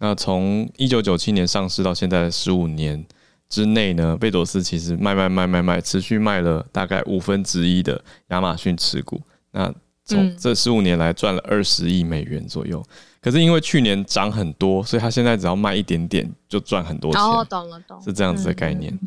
[0.00, 3.02] 那从一九九七年上市到现在的十五年
[3.48, 9.22] 之内呢，贝佐斯其实卖卖卖卖卖，持续卖了大概五分之一的亚马逊持股。
[9.52, 9.72] 那
[10.04, 12.82] 从这十五年来赚了二十亿美元左右。
[13.20, 17.22] 可是因为去年涨很多，所以他现在只要卖一点点就赚很多钱。
[17.22, 18.98] 哦，懂了，懂了，是这样子的概念。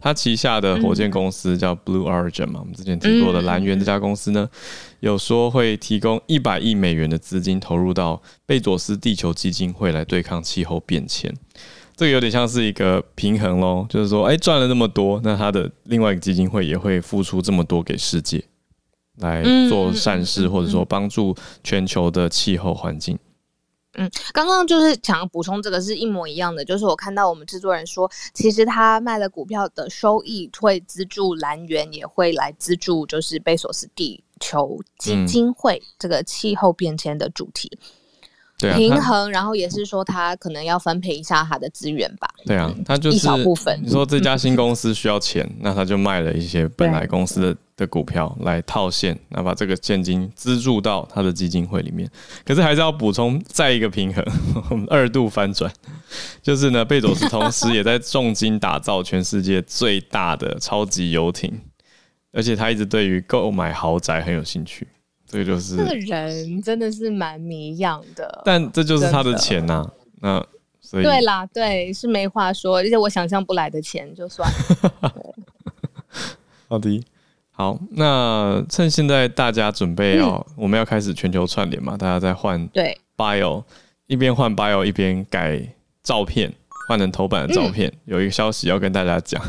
[0.00, 4.48] 他旗下的火箭公司叫 Blue Origin 嘛，我们之前提过的蓝源这家公司呢，
[5.00, 11.34] 有说会提供一百亿美元的资金投入到贝佐斯地球基金会来对抗气候变迁。
[11.96, 18.42] 这个有点像是一个平衡喽，就是说，哎，赚了那么多，那他的另外一个基金会也会付出这么多给世界
[19.18, 23.18] 来做善事，或者说帮助全球的气候环境。
[23.94, 37.70] 嗯，刚刚就是想要补充这个是一模一样的，就是我看到我们制作人说，其实他卖了股票的收益会资助蓝源，也会来资助就是贝索斯地球基金会这个气候变迁的主题。
[37.80, 37.88] 嗯
[38.58, 42.28] 对啊，平衡，然后也是说他可能要分配一下他的资源吧。
[42.44, 43.80] 对啊，他就是一小部分。
[43.80, 52.10] 你说这家新公司需要钱，嗯、那他就卖了一些本来公司的的股票来套现，那把这个现金资助到他的基金会里面。
[52.44, 54.24] 可是还是要补充再一个平衡，
[54.90, 55.72] 二度翻转，
[56.42, 61.60] 就是呢，贝佐斯同时也在重金打造全世界最大的超级游艇，
[62.32, 64.88] 而且他一直对于购买豪宅很有兴趣。
[65.28, 69.92] 这个就是这个人真的是蛮迷样的，但这就是他的钱呐、啊。
[70.20, 70.46] 那
[70.80, 75.12] 所以对啦，对是没话说，而且我想象不来的钱就算了。
[76.66, 77.04] 好的，
[77.50, 83.62] 好，那趁现在大家准备要、嗯、我们要开始全球串联嘛，大家在换对 bio，
[84.06, 85.60] 一边换 bio 一边改
[86.02, 86.50] 照片，
[86.88, 87.90] 换成头版的照片。
[87.90, 89.42] 嗯、有一个消息要跟大家讲，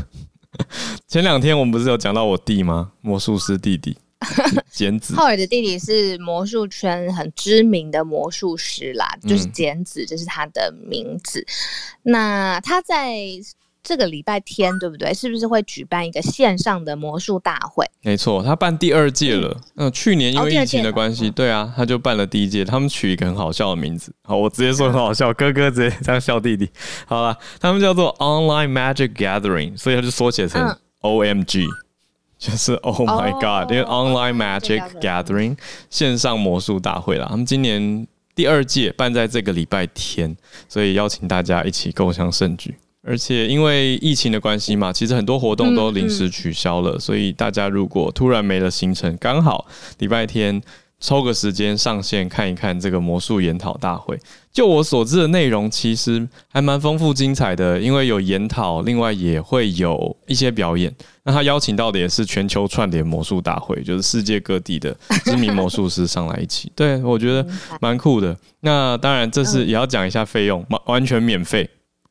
[1.08, 2.92] 前两天我们不是有讲到我弟吗？
[3.00, 3.96] 魔术师弟弟。
[4.70, 11.40] 简子浩尔的弟弟是魔术圈很知名的魔术师啦，就是剪子，这是他的名字。
[12.04, 13.16] 嗯、那他在
[13.82, 15.12] 这个礼拜天，对不对？
[15.14, 17.84] 是不是会举办一个线上的魔术大会？
[18.02, 19.58] 没错，他办第二届了。
[19.76, 22.62] 嗯、呃，去年因为疫情的关系，对啊，他就办了第一届。
[22.62, 26.68] 他们取一个很好笑的名字，好，我直接说很好笑，哥哥直接这样笑弟弟。
[27.06, 31.66] 好了，他们叫做 Online Magic Gathering，所以他就缩写成 OMG。
[32.40, 35.58] 就是 Oh my God，、oh, 因为 Online Magic Gathering
[35.90, 40.34] 线上魔术大会啦，他们今年第二届办在这个礼拜天，
[40.66, 42.74] 所以邀请大家一起共享盛举。
[43.02, 49.66] 而且因为疫情的关系嘛，其实很多活动都临时取消了，嗯嗯、所以大家如果突然没了行程，刚好
[49.98, 50.60] 礼拜天。
[51.00, 54.18] 抽个时间上线看一看这个魔术研讨大会。
[54.52, 60.94] 就我所知的内容，其实还蛮丰富精彩的，因为有研讨，另外也会有一些表演。
[61.22, 66.70] 那他邀请到的也是全球串联魔术大会，就是世界各地的知名魔术师上来一起。
[66.74, 67.46] 对，我觉得
[67.80, 68.36] 蛮酷的。
[68.60, 71.68] 那当然，这是也要讲一下费用，完完全免费。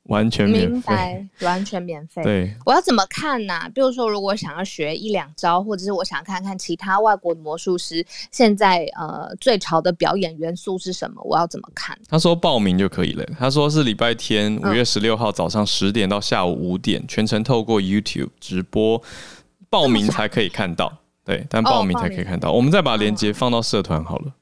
[0.09, 2.21] 完全免费，明白，完全免费。
[2.21, 3.69] 对，我要怎么看呢、啊？
[3.73, 11.97] 比如说，如果想要学一两招，或者是我想看看其他外国的魔术师现在呃最潮的表演元素是什么，我要怎么看？
[12.09, 13.25] 他说报名就可以了。
[13.37, 19.01] 他说是礼拜天五月十六号早上十点到下午五点，嗯、全程透过 YouTube 直播，
[19.69, 20.91] 报名才可以看到。
[21.23, 22.49] 对，但报名才可以看到。
[22.49, 24.33] 哦、我们再把链接放到社团好了。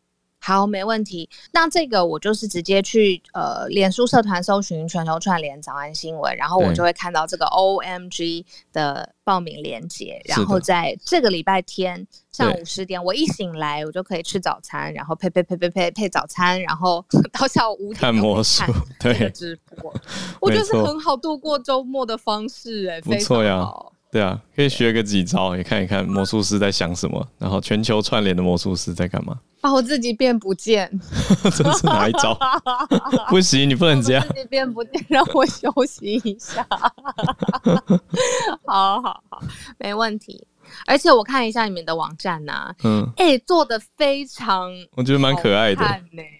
[0.48, 1.30] 好，没问题。
[1.52, 10.22] 那这个我就是直接去呃，脸书社团搜寻全球串联早安新闻，然后我就会看到这个 OMG 的报名链接。
[10.24, 17.04] 然后在这个礼拜天上午十点，我一醒来，我就可以吃早餐，然后配配配配配配早餐，然后
[17.38, 18.64] 到下午五点看魔术，
[19.02, 19.94] 对，直播。
[20.40, 23.70] 我觉得是很好度过周末的方式，哎，不错呀。
[24.18, 29.38] 对啊，可以学个几招，也看一看魔术师在想什么，然后全球串联的魔术师在干嘛。
[29.62, 30.90] 把我自己变不见，
[31.56, 32.36] 这是哪一招？
[33.30, 34.28] 不行，你不能这样。
[34.28, 36.66] 自己变不见，让我休息一下。
[38.66, 39.44] 好好好，
[39.78, 40.44] 没问题。
[40.86, 45.84] 而且我看一下你们的网站呐、啊，嗯，哎、欸，做的非常，我觉得蛮可爱的。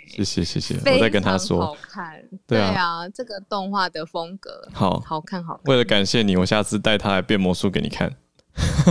[0.08, 1.66] 谢谢谢谢，我在跟他说。
[1.66, 5.64] 好看，对啊，这个动画的风格好好看好看。
[5.66, 8.12] 为了感谢你，我下次带他来变魔术给你看。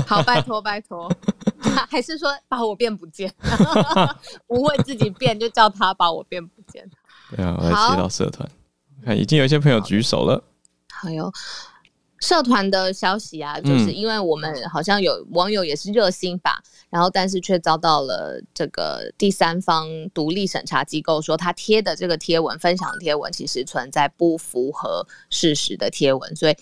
[0.06, 1.10] 好， 拜托拜托，
[1.90, 3.32] 还是说把我变不见？
[4.46, 6.88] 不会自己变，就叫他把我变不见。
[7.34, 8.48] 对啊，我来接到社团，
[9.04, 10.44] 看已经有一些朋友举手了。
[10.92, 11.32] 好哟。
[12.20, 26.54] 社团的消息啊，就是因为我们好像有网友也是热心吧，嗯、然后但是却遭到了这个第三方独立审查机构说他贴的这个贴文、分享贴文其实存在不符合事实的贴文，所以。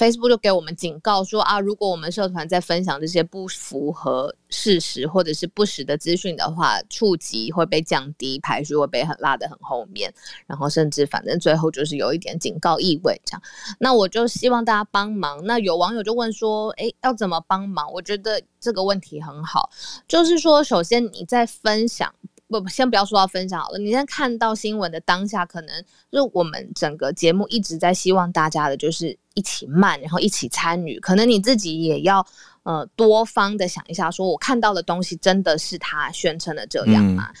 [0.00, 10.10] Facebook 就给我们警告说啊，如果我们社团在分享这些不符合事实或者是不实的资讯的话，触及会被降低，排序会被很拉得很后面，
[10.46, 13.42] 然后甚至反正最后就是有一点警告意味这样。
[13.78, 15.44] 那我就希望大家帮忙。
[15.44, 17.92] 那有网友就问说，诶，要怎么帮忙？
[17.92, 19.68] 我觉得这个问题很好，
[20.08, 22.10] 就是说，首先你在分享。
[22.48, 23.78] 不，先不要说到分享好了。
[23.78, 30.98] 你先看到新闻的当下，可能就我们整个节目一直在希望大家的，就是一起慢，然后一起参与。
[31.00, 32.24] 可能你自己也要
[32.62, 37.32] 呃多方的想一下，说我看到的东西真的是他宣称的这样吗？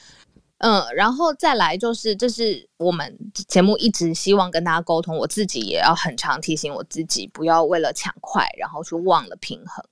[0.58, 5.16] 嗯，嗯，然后再来就是，这是我们节目一直希望跟大家沟通。
[5.16, 9.84] 我自己也要很常提醒我自己，不要为了抢快，然后去忘了平衡。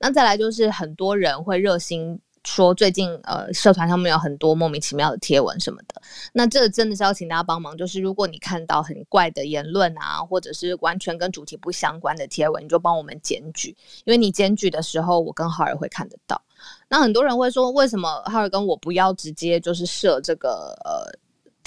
[0.00, 2.18] 那再来就是很多人会热心。
[2.46, 6.00] 说最近呃社团上面有很多莫名其妙的贴文什么的，
[6.32, 16.40] 那这真的是要请大家帮忙，就是如果你看到很怪的言论啊，或者是完全跟主题不相关的贴文，你就帮我们检举，因为你检举的时候，我跟浩尔会看得到。
[16.88, 21.18] 那很多人会说，为什么浩尔跟我不要直接就是设这个呃？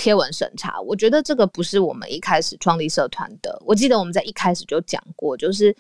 [0.02, 3.62] 贴文审查，我觉得这个不是我们一开始创立社团的。
[3.66, 5.76] 我记得我们在一开始就讲过，就是，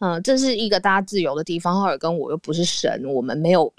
[0.00, 1.80] 嗯、呃，这是一个大家自由的地方。
[1.80, 3.72] 浩尔跟我又不是神，我们没有，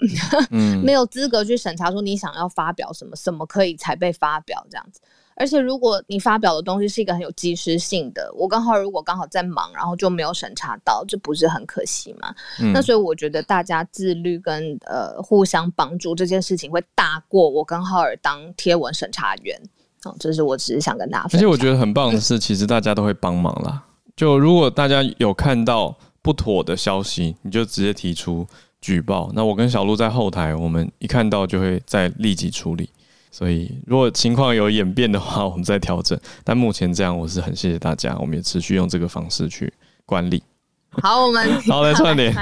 [0.50, 5.00] 嗯、 没有资格去审查说你想要发表什么，什么可以才被发表这样子。
[5.36, 12.34] 而且如果你发表的东西是一个很有即时性的，我跟浩尔如果刚好在忙，然后就没有审查到，这不是很可惜吗？
[12.60, 19.58] 嗯、那所以我觉得大家自律跟呃互相帮助这件事情会大过我跟浩尔当贴文审查员。
[20.04, 21.40] 哦，这是我只是想跟大家分享。
[21.40, 23.82] 而且我觉得很棒的是，其实大家都会帮忙啦。
[24.14, 28.46] 就如果大家有看到不妥的消息，你就直接提出
[28.80, 29.30] 举报。
[29.34, 32.90] 那我跟小鹿在后台，我们一看到就会再立即处理。
[33.30, 36.18] 所以如果情况有演变的话，我们再调整。
[36.42, 39.72] 但目前这样，我是很谢谢大家，我们也持续用这个方式去
[40.04, 40.42] 管理。
[40.90, 42.34] 好，我们 好 来串联，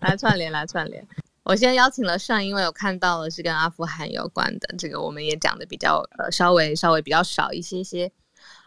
[0.00, 1.04] 来串联，来串联。
[1.42, 8.10] 我先邀请了上，因为我看到了是跟阿富汗有关的，这个我们也讲的比较呃稍微稍微比较少一些些。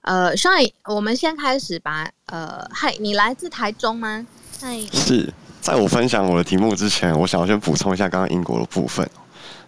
[0.10, 0.52] 呃，上，
[0.86, 2.10] 我们先开始吧。
[2.26, 4.26] 呃，嗨，你来自台中吗？
[4.60, 9.08] 嗨，是在我分享我的题目之前，我想要先补充一下刚刚英国的部分。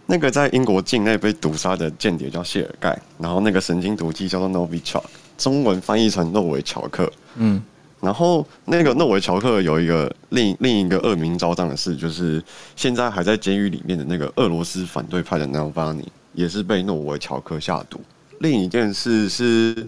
[0.08, 5.04] 那个在英国境内被毒杀的间谍叫谢尔盖，然后那个神经毒剂叫做 Novichok，
[5.38, 7.14] 中文翻译成诺维乔克。
[7.36, 7.62] 嗯。
[8.00, 12.44] 然后，那个诺维乔克有一个另另一个恶名昭彰的事，就是
[12.76, 18.02] 现在还在监狱里面的那个俄罗斯反对派的纳瓦尼，也是被诺维乔克下毒。
[18.40, 19.88] 另一件事是，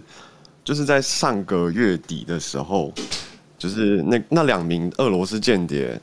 [0.64, 2.90] 就是在上个月底的时候，
[3.58, 6.00] 就是那那两名俄罗斯间谍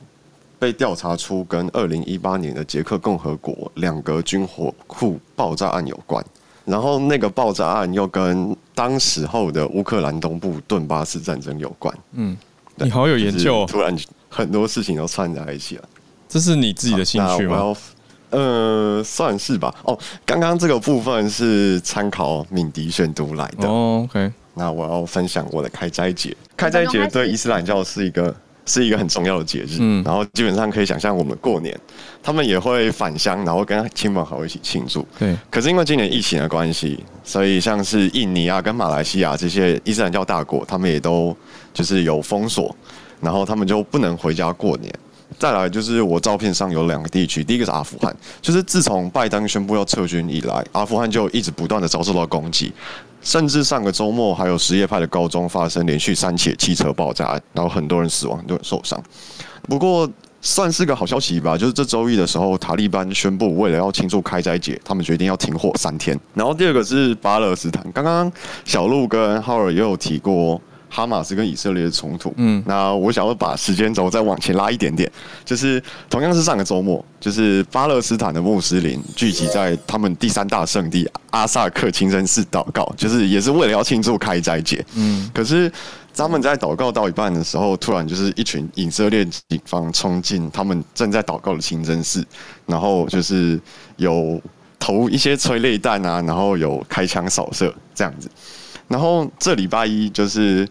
[0.58, 6.24] 被调查出跟二零一八年的捷克共和国两个军火库爆炸案有关。
[6.64, 11.92] 然后那个爆炸案又跟当时候的乌克兰东部顿巴斯战争有关。
[12.12, 12.36] 嗯，
[12.76, 13.92] 你好有研究，突然
[14.28, 15.88] 很多事情都串在一起了。
[16.28, 17.74] 这是你自己的兴趣吗？
[18.30, 19.74] 呃，算是吧。
[19.82, 23.68] 哦，刚刚这个部分是参考敏迪选读来的。
[23.68, 24.32] 哦，OK。
[24.54, 26.36] 那我要分享我的开斋节。
[26.56, 28.34] 开斋节对伊斯兰教是一个。
[28.64, 31.76] 是一个很重要的节日，嗯，然后基本上可以想象，我们过年，
[32.22, 35.04] 他们也会返乡，然后跟亲朋好友一起庆祝。
[35.18, 35.36] 对。
[35.50, 41.36] 可是因为今年疫情的关系，所以像是印尼啊、跟马来西亚这些伊斯兰教大国，他们也都
[41.74, 42.72] 就是有封锁，
[43.20, 44.94] 然后他们就不能回家过年。
[45.40, 52.72] 再来就是我照片上有两个地区，第一个是阿富汗，就是自从拜登宣布要撤军以来，阿富汗就一直不断的遭受到攻击。
[53.22, 59.00] 甚至上个周末，还有什叶派的高中发生连续三起汽车爆炸，然后很多人死亡，很多人受伤。
[59.62, 66.18] 不过算是个好消息吧，就是这周一的时候，塔利班宣布为了要庆祝开斋节，他们决定要停火三天。
[66.34, 68.30] 然后第二个是巴勒斯坦，刚刚
[68.64, 70.60] 小鹿跟浩尔也有提过。
[70.94, 75.10] 哈马斯跟以色列的冲突，嗯，那我想要把时间轴再往前拉一点点，
[75.42, 85.72] 就是同样是上个周末，就是巴勒斯坦的穆斯林聚集在他们第三大圣地阿萨克清真寺祷告，就是也是为了要庆祝开斋节，嗯，可是
[86.14, 92.22] 他们在祷告到一半的时候，突然就是一群以色列警方冲进他们正在祷告的清真寺，
[92.66, 93.58] 然后就是
[93.96, 94.38] 有
[94.78, 98.30] 投一些催泪弹啊，然后有开枪扫射这样子。
[98.92, 100.68] 然后这礼拜一就是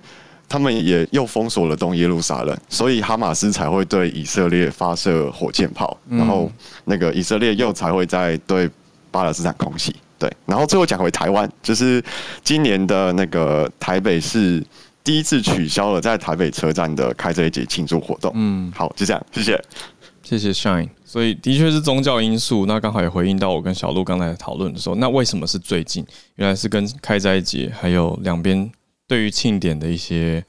[0.47, 6.51] 他们也又封锁了东耶路撒冷，所以哈马斯才会对以色列发射火箭炮，然后
[6.85, 8.69] 那个以色列又才会在对
[9.09, 9.95] 巴勒斯坦空袭。
[10.19, 12.03] 对，然后最后讲回台湾，就是
[12.43, 14.63] 今年的那个台北市
[15.03, 18.31] 第一次取消了在台北车站的开这一节庆祝活动。
[18.35, 19.59] 嗯，好，就这样，谢谢。
[20.21, 26.05] 谢谢 Shine，所以的确是宗教因素，那刚好也回应到我跟小鹿刚才讨论的时候，那为什么是最近？
[26.35, 28.71] 原来是跟开斋节还有两边
[29.09, 30.41] 对于庆典的一些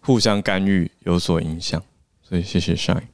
[0.00, 1.82] 互相干预有所影响，
[2.20, 3.04] 所以谢谢 Shine。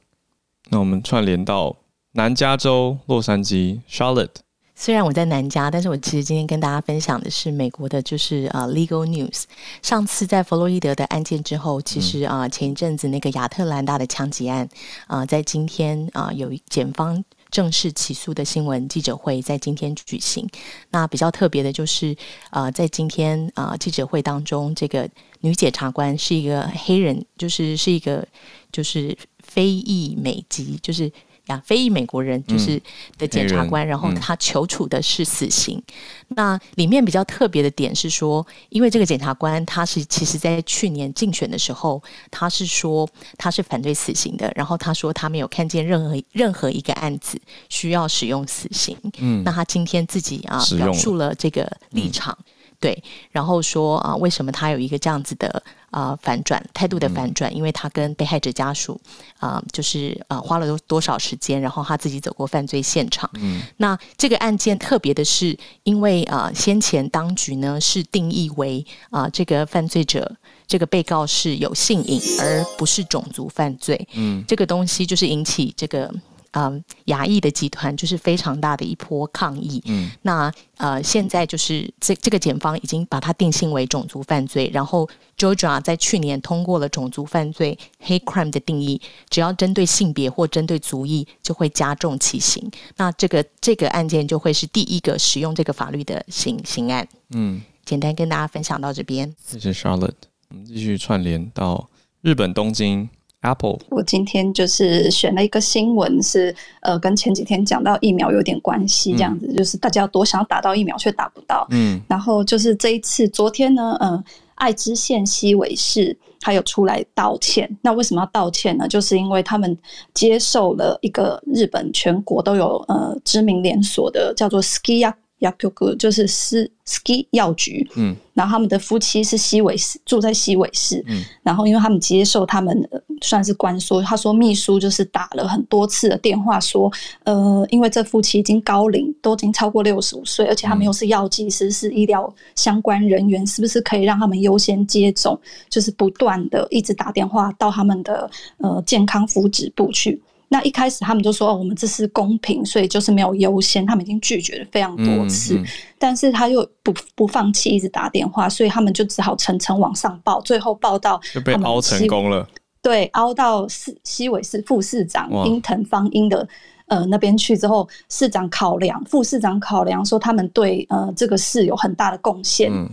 [0.71, 1.77] 那我们串联到
[2.11, 4.41] 南加州洛杉矶 Charlotte。
[4.81, 9.43] 虽然我在南加，但是我其实今天跟大家分享的是美国的，就是呃 Legal News。
[9.81, 14.69] 上次在弗洛伊德的案件之后，其实啊、呃、前一阵子那个亚特兰大的枪击案
[15.07, 17.21] 啊、呃，在今天啊、呃、有检方
[17.51, 20.47] 正式起诉的新闻记者会在今天举行。
[20.91, 22.15] 那比较特别的就是
[22.49, 25.09] 啊、呃，在今天啊、呃、记者会当中，这个
[25.41, 28.25] 女检察官是一个黑人，就是是一个
[28.71, 31.11] 就是非裔美籍，就是。
[31.49, 32.81] 呀，非裔美国人就是
[33.17, 35.77] 的检察官，嗯、然后他求处的是死刑。
[35.77, 35.93] 嗯、
[36.29, 48.95] 那里面比较特别的点是说，因为这个检察官他是其实在去年竞选的时候，他是说他是反对死刑的，然后他说他没有看见任何任何一个案子需要使用死刑。
[49.17, 52.37] 嗯，那他今天自己啊表述了这个立场。
[52.39, 55.61] 嗯对，然后说啊，为什么他有一个这样子的
[55.91, 57.55] 啊反转态度的反转？
[57.55, 58.99] 因为他跟被害者家属
[59.39, 63.29] 啊，就是啊花了多多少时间，然后他自己走过犯罪现场。
[63.35, 70.35] 嗯，那这个案件特别的是，因为啊先前当局呢是定义为啊这个犯罪者
[70.67, 74.07] 这个被告是有性瘾，而不是种族犯罪。
[74.13, 76.13] 嗯，这个东西就是引起这个。
[76.51, 79.81] 嗯，亚裔的集团就是非常大的一波抗议。
[79.85, 92.69] 嗯，那呃，现在就是这这个检方已经把它定性为种族犯罪，然后 Georgia 在去年通过了种族犯罪 hate crime 的定义，只要针对性别或针对族裔就会加重其刑。
[92.97, 97.07] 那这个这个案件就会是第一个使用这个法律的刑刑案。
[97.31, 99.35] 嗯，简单跟大家分享到这边。
[99.45, 100.13] 谢谢 Charlotte，
[100.49, 101.89] 我们继续串联到
[102.21, 103.09] 日本东京。
[103.41, 114.23] Apple，我今天就是选了一个新闻，是呃跟前几天讲到疫苗有点关系，这样子，嗯、就是大家多想要打到疫苗却打不到，嗯，然后就是这一次昨天呢，嗯、呃，
[114.55, 118.85] 爱知县西尾市还有出来道歉，那为什么要道歉呢？
[118.87, 119.77] 就是因为他们
[120.13, 125.13] 接受了一个日本全国都有呃知名连锁的叫做 Skiya。
[125.39, 125.67] 药局
[125.97, 132.89] 就是斯 ski 药局，嗯，然后他们的夫妻是西尾市，住在西尾市，嗯，然后因为他们接受他们
[133.21, 136.91] 算是官说，他说秘书就是打了很多次的电话说，
[137.23, 145.39] 呃，因为这夫妻已经高龄，都已经超过六十五岁，而且他们又是药剂师，是医疗相关人员，是不是可以让他们优先接种？
[145.69, 150.21] 就是不断的一直打电话到他们的呃健康福祉部去。
[150.51, 155.65] 那一开始他们就说：“哦，我们这是公平，所以就是没有优先。”他们已经拒绝了非常多次，嗯嗯、
[155.99, 162.47] 但是他又不不放弃，一直打电话，所以他们就只好层层往上报，最后报到就被凹成功了。
[162.81, 166.47] 对，凹到市西尾市副市长樱藤芳英的
[166.87, 172.89] 呃那边去之后，市长考量，副市长考量说他们对呃这个市有很大的贡献，嗯、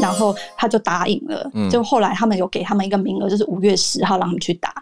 [0.00, 1.50] 然后他就答应了。
[1.52, 4.72] 嗯、就后来他们有给他们一个名额，就是五月十号让他们去打。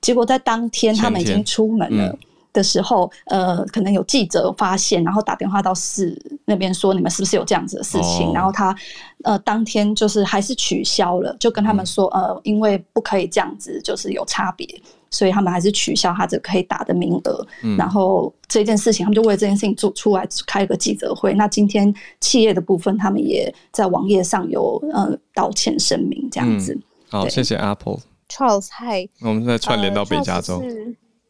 [0.00, 2.18] 结果在当天他们已经出门了
[2.52, 8.32] 的时候，呃，可能有记者发现，然后打电话到市那边说，你们是不是有这样子的事情？
[8.32, 8.74] 然后他
[9.22, 14.66] 呃当天就是还是取消了，就跟他们说，呃，因为不可以这样子，就是有差别，
[15.10, 17.46] 所以他们还是取消他这可以打的名额。
[17.76, 21.34] 然后这件事情，他们就为这件事情做出来开个记者会。
[21.34, 26.76] 那今天企业的部分，他们也在网页上有呃道歉声明，这样子。
[27.10, 27.98] 好，谢谢 Apple。
[28.28, 30.62] Charles，嗨，我们在串联到北加州。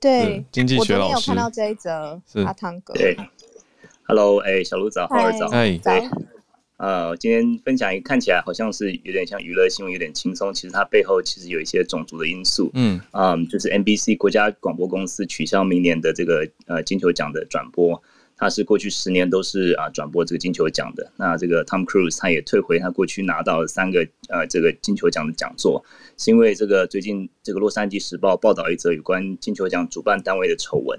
[0.01, 1.15] 对，经济学老师。
[1.15, 2.95] 我有看到这一则，是阿汤哥。
[2.95, 3.17] 对
[4.05, 5.93] ，Hello，哎，小鹿早，浩儿早，哎，早。
[6.77, 12.71] 呃，今天分享一个看起来好像是有点像娱乐新闻，有点轻松，其实它背后其实有一些种族的因素。
[12.75, 18.01] 嗯，嗯，就是 NBC 国家广播公司取消明年的这个呃金球奖的转播。
[18.39, 21.11] 他是过去十年都是啊转播这个金球奖的。
[21.17, 25.85] 那这个 Tom Cruise 他也退回他过去拿到三个呃这个金球奖的讲座，
[26.17, 30.97] 是因为这个最近这个洛杉矶时报报道一则有关金球奖主办单位的丑闻。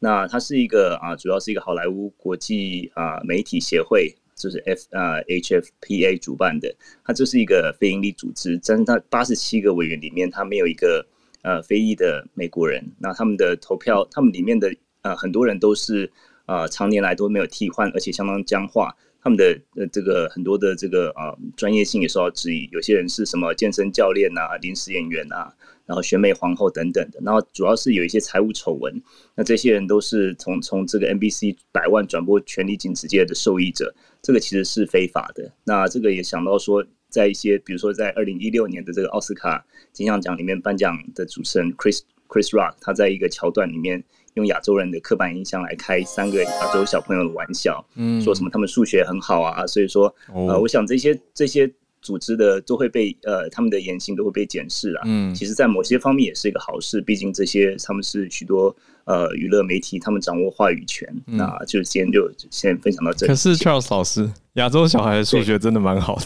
[0.00, 6.74] 那它是一个啊主要是一个好莱坞国际啊媒体协会，就是 F 啊 HFPA 主办的。
[7.04, 11.06] 它这是一个非营利组织，但是它八十七个委员里面，它没有一个
[11.42, 12.84] 呃非裔的美国人。
[12.98, 16.10] 那他们的投票，他们里面的呃很多人都是。
[16.50, 18.92] 啊、呃，长年来都没有替换，而且相当僵化。
[19.22, 22.68] 他们的呃这个很多的这个啊专业性也受到质疑。
[22.72, 25.54] 有些人是什么健身教练啊、临时演员啊，
[25.86, 27.20] 然后选美皇后等等的。
[27.22, 29.00] 然后主要是有一些财务丑闻。
[29.36, 33.94] 那这些人都是从从这个 NBC 百万转播权利金直接的受益者。
[34.20, 35.52] 这个其实是非法的。
[35.62, 44.02] 那这个也想到说，在一些比如说在二零一六年的这个奥斯卡金像奖里面颁奖的主持人 Chris Chris Rock，他在一个桥段里面。
[44.34, 51.70] 用亚洲人的刻板印象来开三个亚洲小朋友的玩笑，嗯，说什么他们数学很好啊，所以说，呃，我想这些这些
[52.02, 58.74] 组织的都会被呃他们的言行都会被检视啊，嗯，其实，在某些方面也是一个好事，毕竟这些他们是许多
[59.04, 63.28] 呃娱乐媒体，他们掌握话语权，那就今天就先分享到这里。
[63.30, 66.18] 可是 Charles 老师，亚洲小孩的数学真的蛮好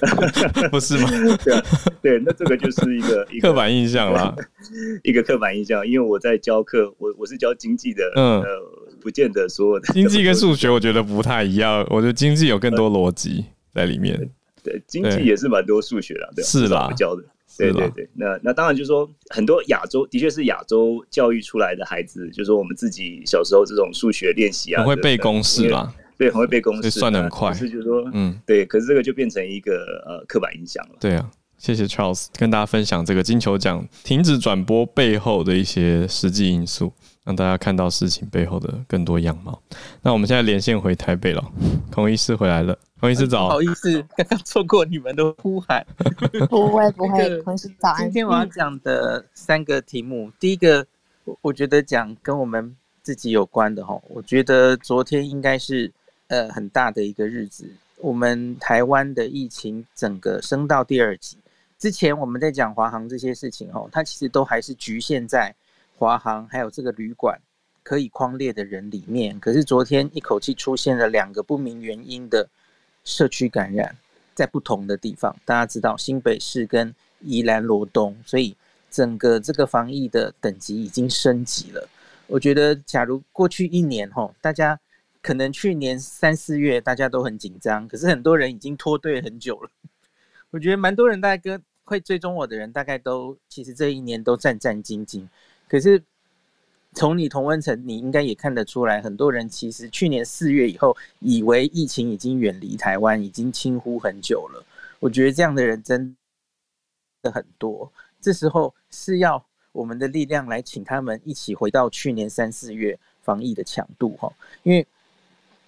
[0.00, 1.08] 的， 不是吗？
[1.44, 1.64] 对啊，
[2.00, 4.34] 对，那这个就是一个 刻板印象啦。
[5.02, 8.46] 一个刻板印象，因为我在教课，我我是教经济的，嗯，呃，
[9.00, 11.84] 不见得所有的经济跟数学，我觉得不太一样。
[11.90, 14.30] 我觉得经济有更多逻辑在里面，
[14.62, 17.22] 对， 经济也是蛮多数学的，对，是啦，教的，
[17.58, 27.50] 对对对，那那当然就是说，很多亚洲的确是亚洲教育出来的孩子，就是说我们自己小时候这种数学练习啊，很会背公式啦，对，很会背公式，算的很快。
[27.50, 29.72] 可是就是说，嗯，对，可是这个就变成一个
[30.06, 30.94] 呃刻板印象了。
[31.00, 36.92] 对啊，谢谢 Charles 跟大家分享这个金球奖停止转播背后的一些实际因素，
[37.30, 39.56] 让大家看到事情背后的更多样貌。
[40.02, 41.40] 那我们现在连线回台北了，
[41.92, 42.76] 孔医师回来了。
[42.98, 45.86] 孔医师早，不好意思， 刚刚错过你们的呼喊。
[46.50, 48.02] 不会不会，孔医师早安。
[48.02, 50.84] 今天我要讲的三个题目，嗯、第一个，
[51.40, 53.96] 我觉得讲跟我们自己有关的哈。
[54.08, 55.88] 我觉得昨天应该是
[56.26, 57.64] 呃很大的一个日子，
[57.98, 61.38] 我们台湾的疫情整个升到第二级。
[61.78, 65.54] 之前我们在讲华航这些事情哦，它其实都还是局限在
[66.00, 67.38] 华航还有这个旅馆
[67.82, 69.38] 可以框列的人里面。
[69.38, 72.48] 可是昨天一口气出现了两个不明原因的。
[73.02, 73.96] 社区感染
[74.34, 78.54] 在不同的地方，大家知道新北市跟宜兰罗东，所以
[78.90, 81.88] 整个这个防疫的等级已经升级了。
[82.26, 84.78] 我觉得，假如过去一年吼，大家
[85.22, 89.70] 可能去年三四月大家都很紧张，可是很多人已经脱队很久了。
[90.50, 95.26] 我觉得蛮多人大概跟会追踪我的人，大概都其实这一年都战战兢兢，
[95.70, 96.02] 可是。
[96.92, 104.66] 从你同温层，你应该也看得出来，很多人其实去年四月以后，以为疫情已经远离台湾，已经轻忽很久了。
[104.98, 106.16] 我觉得这样的人真
[107.22, 107.92] 的很多。
[108.20, 114.28] 这时候是要我们的力量来请他们一起回到去年三四月防疫的强度哈，
[114.64, 114.84] 因为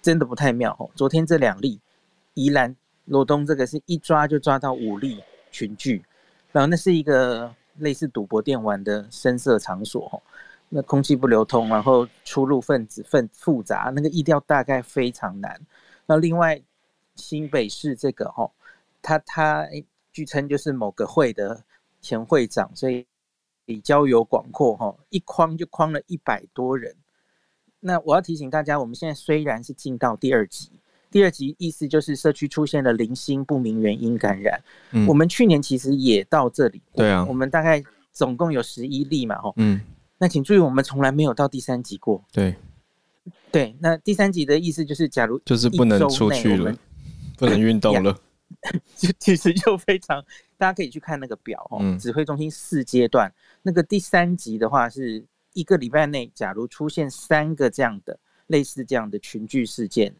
[0.01, 0.85] 真的不太妙哈。
[0.93, 1.79] 昨天这两例，
[2.33, 2.75] 宜兰
[3.05, 5.23] 罗东这个是一抓就抓到五例
[5.53, 6.03] 群聚，
[6.51, 10.21] 然后那是一个类似赌博电玩的声色场所哈。
[10.69, 15.61] 那空气不流通，然后出入分子分复杂，那个疫调大概非常难。
[16.07, 16.59] 那另外
[17.15, 18.49] 新北市这个哈，
[19.01, 19.67] 他他
[20.11, 21.63] 据称就是某个会的
[22.01, 23.05] 前会长，所以
[23.65, 26.95] 比交友广阔哈，一框就框了一百多人。
[27.79, 30.71] 那我要提醒大家，我们现在虽然是进到第二级，
[31.13, 34.59] 第二级意思就是社区出现了零星不明原因感染。
[34.91, 39.79] 嗯，我们去年其实也到这里，对啊，我们大概总共有十一例嘛，哈，嗯。
[40.17, 42.23] 那请注意，我们从来没有到第三级过。
[42.31, 42.55] 对，
[43.51, 46.75] 对，那第三级的意思就是，假如就是不能出去了，
[47.37, 48.17] 不能运动了，
[48.97, 50.23] 就其实就非常，
[50.57, 51.77] 大家可以去看那个表哦。
[51.81, 60.15] 嗯、指挥中心四阶段，那个第三级的话，是一个礼拜内，假如出现三个这样的类似这样的群聚事件。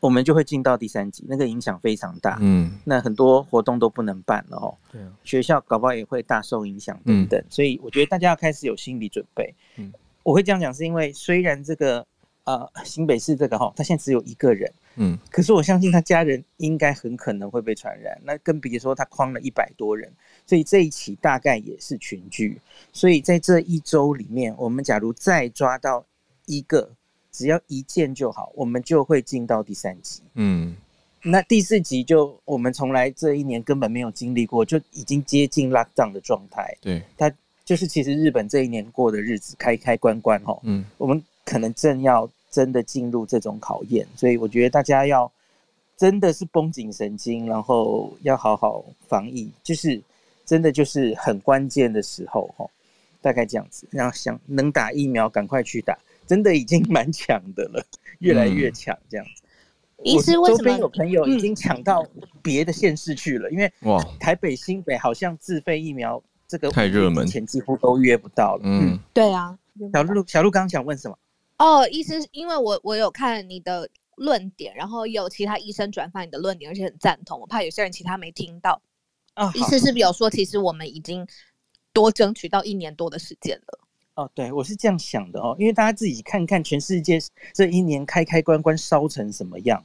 [0.00, 2.38] 我们就会进到第三级，那个影响非常大。
[2.40, 4.74] 嗯，那很多活动都不能办了哦。
[4.90, 7.38] 对啊，学校搞不好也会大受影响等等。
[7.38, 9.54] 嗯，所以我觉得大家要开始有心理准备。
[9.76, 9.92] 嗯，
[10.22, 12.06] 我会这样讲是因为虽然这个
[12.44, 18.18] 呃新北市这个哈，他现在只有一个人，嗯，可是我相信他家人应该很可能会被传染。
[18.24, 20.10] 那更别说他框了一百多人，
[20.46, 22.58] 所以这一起大概也是群聚。
[22.90, 26.06] 所以在这一周里面，我们假如再抓到
[26.46, 26.90] 一个。
[27.32, 30.20] 只要一件就好，我们就会进到第三集。
[30.34, 30.76] 嗯，
[31.22, 36.76] 那第四集就我们从来这一年根本没有经历过，就已经接近 lockdown 的状态。
[36.80, 37.32] 对，它
[37.64, 40.58] 就是其实日本这一年过的日子，开开关关哦。
[40.64, 45.30] 嗯，我们可能正要真的进入这种考验，所以我觉得大家要
[45.96, 50.00] 真的是绷紧神经，然后要好好防疫，就是
[50.44, 52.66] 真的就是很关键的时候哈，
[53.22, 53.86] 大概这样子。
[53.90, 55.96] 然后想能打疫苗，赶快去打。
[56.30, 57.84] 真的已经蛮强的了，
[58.20, 59.42] 越来越强这样子。
[60.04, 62.06] 医师为什么有朋友已经抢到
[62.40, 63.50] 别的县市去了？
[63.50, 68.60] 因为哇，台北、新北好像自费疫苗这个太热门，前几乎都约不到了。
[68.62, 69.58] 嗯，对啊。
[69.92, 71.18] 小鹿，小鹿刚刚想问什么？
[71.58, 77.40] 哦，医师，因为我我有看你的论点，然后有其他医生转发你的论点，而且很赞同。
[77.40, 78.80] 我怕有些人其他没听到。
[79.34, 81.26] 哦，医师是不是有说，其实我们已经
[81.92, 83.80] 多争取到一年多的时间了？
[84.14, 87.18] 哦，对，我是这样想的哦，因为大家自己看看全世界
[87.54, 89.82] 这一年开开关关烧成什么样。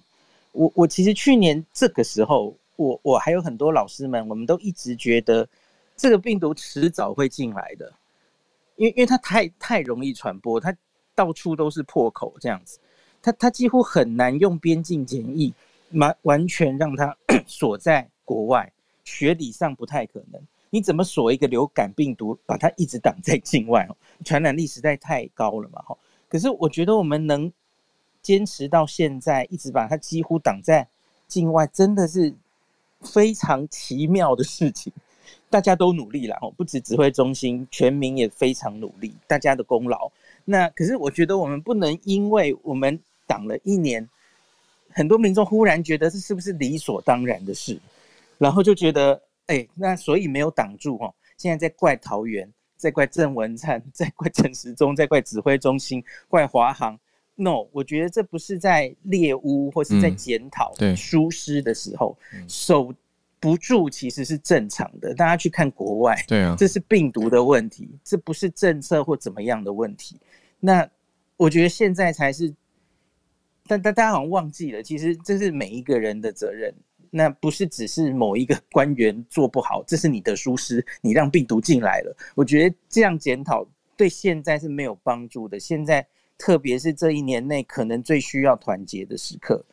[0.52, 5.48] 我我其实去年这个时候，我我还有很多老师们，我们都一直觉得
[5.96, 7.94] 这个病毒迟早会进来的，
[8.76, 10.76] 因为因为它太太容易传播，它
[11.14, 12.80] 到处都是破口这样子，
[13.22, 15.54] 它它几乎很难用边境检疫
[15.92, 17.16] 完完全让它
[17.48, 18.72] 锁在国外，
[19.04, 20.42] 学理上不太可能。
[20.76, 23.88] 你怎么锁一个流感病毒，把它一直挡在境外？
[24.26, 25.82] 传染力实在太高了嘛！
[25.84, 25.98] 哈，
[26.28, 27.50] 可是我觉得我们能
[28.22, 30.86] 坚持到现在，一直把它几乎挡在
[31.30, 32.36] 境外，真的是
[33.00, 34.92] 非常奇妙的事情。
[35.50, 40.12] 大家都努力了，哦，不止指挥中心，全民也非常努力，大家的功劳。
[40.44, 44.06] 那可是我觉得我们不能因为我们挡了一年，
[44.90, 47.80] 很多民众忽然觉得这是不是理所当然的事，
[48.38, 49.22] 然后就觉得。
[49.48, 51.14] 哎，那所以没有挡住哦。
[51.38, 56.98] 现在在怪桃园，在怪郑文灿， 在怪陈时中，在怪指挥中心，怪华航。
[57.36, 62.94] No，我觉得这不是在猎巫或是在检讨疏失的时候，嗯、守
[63.42, 65.14] 不住其实是正常的。
[65.14, 70.18] 大家去看国外，对啊，这是病毒的问题，这不是政策或怎么样的问题。
[70.62, 70.90] 那
[71.36, 72.54] 我觉得现在才是，
[73.68, 76.74] 但但大家好像忘记了，其实这是每一个人的责任。
[77.16, 82.16] 那不是只是某一个 官员做不好，这是你的疏失，你让病毒进来了。
[82.36, 85.60] 我觉得这样检讨对现在是没有帮助的。
[85.60, 86.06] 现在。
[86.38, 89.64] 特别是这一年内可能最需要团结的时刻，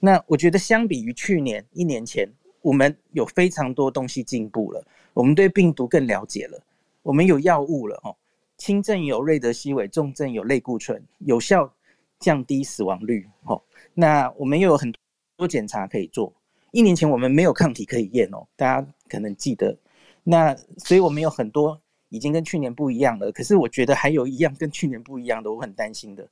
[0.00, 2.28] 那我觉得相比于去年一年前，
[2.60, 4.84] 我们有非常多东西进步了。
[5.14, 6.60] 我们对病毒更了解了，
[7.04, 8.16] 我们有药物了哦，
[8.56, 11.72] 轻症有瑞德西韦，重症有类固醇，有效
[12.18, 13.62] 降低死亡率哦。
[13.94, 14.92] 那我们又有很
[15.36, 16.32] 多检查可以做。
[16.72, 19.76] 一年前我们没有抗体可以验哦，大家可能记得。
[20.24, 21.80] 那所以我们有很多。
[22.10, 26.26] 已经跟去年不一样了，可是我觉得还有一样跟去年不一样的，我很担心的。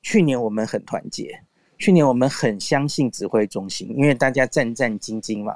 [0.00, 1.38] 去年我们很团结，
[1.76, 5.54] 去年我们很相信指挥中心，因为大家战战兢兢嘛，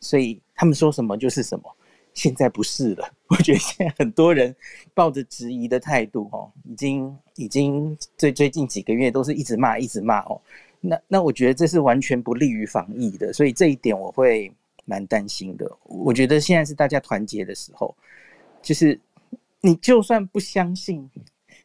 [0.00, 1.72] 所以他们说什么就是什么。
[2.14, 4.52] 现在不是了， 我觉得现在很多人
[4.92, 10.40] 抱着质疑的态度，哦，已经已经最最近几个月都是一直骂一直骂哦。
[10.82, 14.52] 那那我觉得这是完全不利于防疫的，所以这一点我会
[14.84, 15.66] 蛮担心的。
[15.84, 17.96] 我觉得现在是大家团结的时候，
[18.60, 19.00] 就是。
[19.64, 21.08] 你就算不相信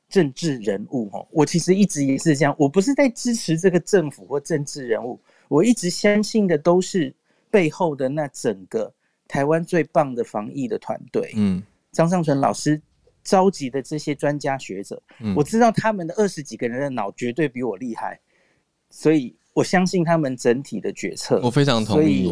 [0.08, 2.56] 政治人物哦，我其实一直也是这样。
[2.60, 7.12] 我不是在支持这个政府或政治人物，我一直相信的都是
[7.50, 8.94] 背后的那整个
[9.28, 11.34] 台湾最棒的防疫的团队。
[11.38, 12.80] 嗯，张尚淳老师
[13.24, 18.20] 召集的这些专家学者，嗯，我知道他们的二十几个人的脑绝对比我厉害，
[18.90, 21.40] 所以我相信他们整体的决策。
[21.44, 22.32] 我非常同意。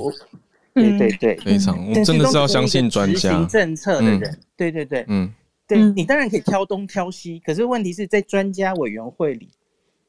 [0.73, 3.13] 对对对，非常，我真的是要相信专家。
[3.13, 5.33] 执行政策的人，对对对，嗯。
[5.67, 9.49] 对，你当然可以挑东挑西，可是问题是在专家委员会里，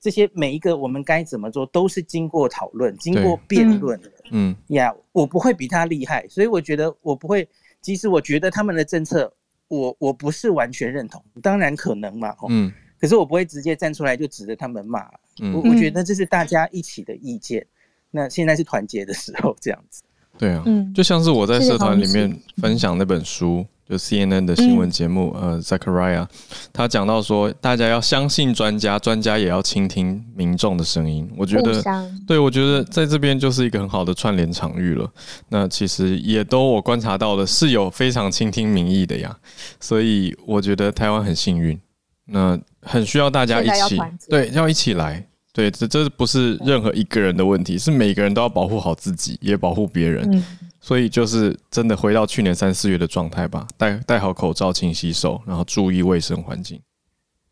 [0.00, 4.10] 这些每一个我们该怎么做，都是经过讨论、经过辩论的。
[4.32, 7.48] 嗯呀我不会比他厉害，所以我觉得我不会。
[7.80, 9.32] 即使我觉得他们的政策，
[9.68, 12.34] 我我不是完全认同，当然可能嘛。
[12.48, 12.72] 嗯。
[13.06, 15.06] 可是我不会直接站出来就指着他们骂。
[15.40, 15.54] 嗯。
[15.54, 17.64] 我我觉得这是大家一起的意见。
[18.10, 20.02] 那现在是团结的时候，这样子。
[20.36, 20.62] 对啊。
[20.66, 20.92] 嗯。
[20.92, 23.64] 就像是我在社团里面分享那本书。
[23.88, 26.26] 就 CNN 的新闻节目，嗯、呃，Zachariah，
[26.72, 31.30] 他讲到说，大家要相信专家，专家也要倾听民众的声音。
[31.36, 31.80] 我觉得，
[32.26, 35.08] 对，我觉得在这边就是一个很好的串联场域了。
[35.50, 39.38] 那其实也都我观察到的是有非常倾听民意的呀，
[39.78, 41.80] 所以我觉得台湾很幸运，
[42.24, 43.98] 那很需要大家一起，
[44.30, 50.30] 对，要一起来，对，这这不是任何一个人的问题，是每个人都要保护好自己，也保护别人。
[50.32, 50.42] 嗯
[50.78, 56.80] 所以就是真的回到去年三四月的状态吧，戴戴好口罩，勤洗手，然后注意卫生环境。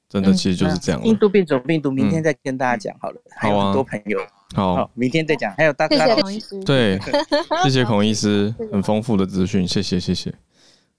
[0.08, 1.02] 真的其实就是这样。
[1.02, 3.20] 印度变种病毒，明天再跟大家讲好了。
[3.36, 4.20] 还有很多朋友，
[4.54, 5.52] 好，明天再讲。
[5.56, 7.00] 还有大家， 谢谢孔医师，对，
[7.64, 10.32] 谢谢孔医师，很丰富的资讯，谢谢谢谢。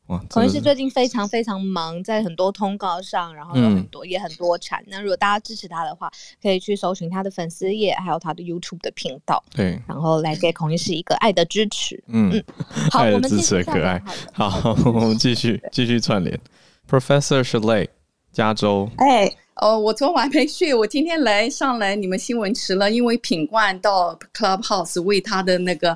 [0.08, 4.84] 哇，孔医师最近非常非常忙，在很多通告上，然后有很多、嗯、也很多产。
[4.88, 9.44] 那如果大家支持他的话，可以去搜寻他的粉丝页，还有他的 YouTube 的频道。
[9.56, 12.02] 对，然后来给孔医师一个爱的支持。
[12.08, 12.44] 嗯嗯，
[12.92, 14.00] 好，爱的支持可爱。
[14.32, 16.40] 好，我们继续 继续串联。
[16.88, 17.88] Professor Shillelagh，
[18.32, 18.90] 加州。
[18.98, 19.36] 哎。
[19.62, 25.96] 哦，我昨晚没睡，我今天来上来你们新闻迟了，因为品冠到 Clubhouse 为他的那个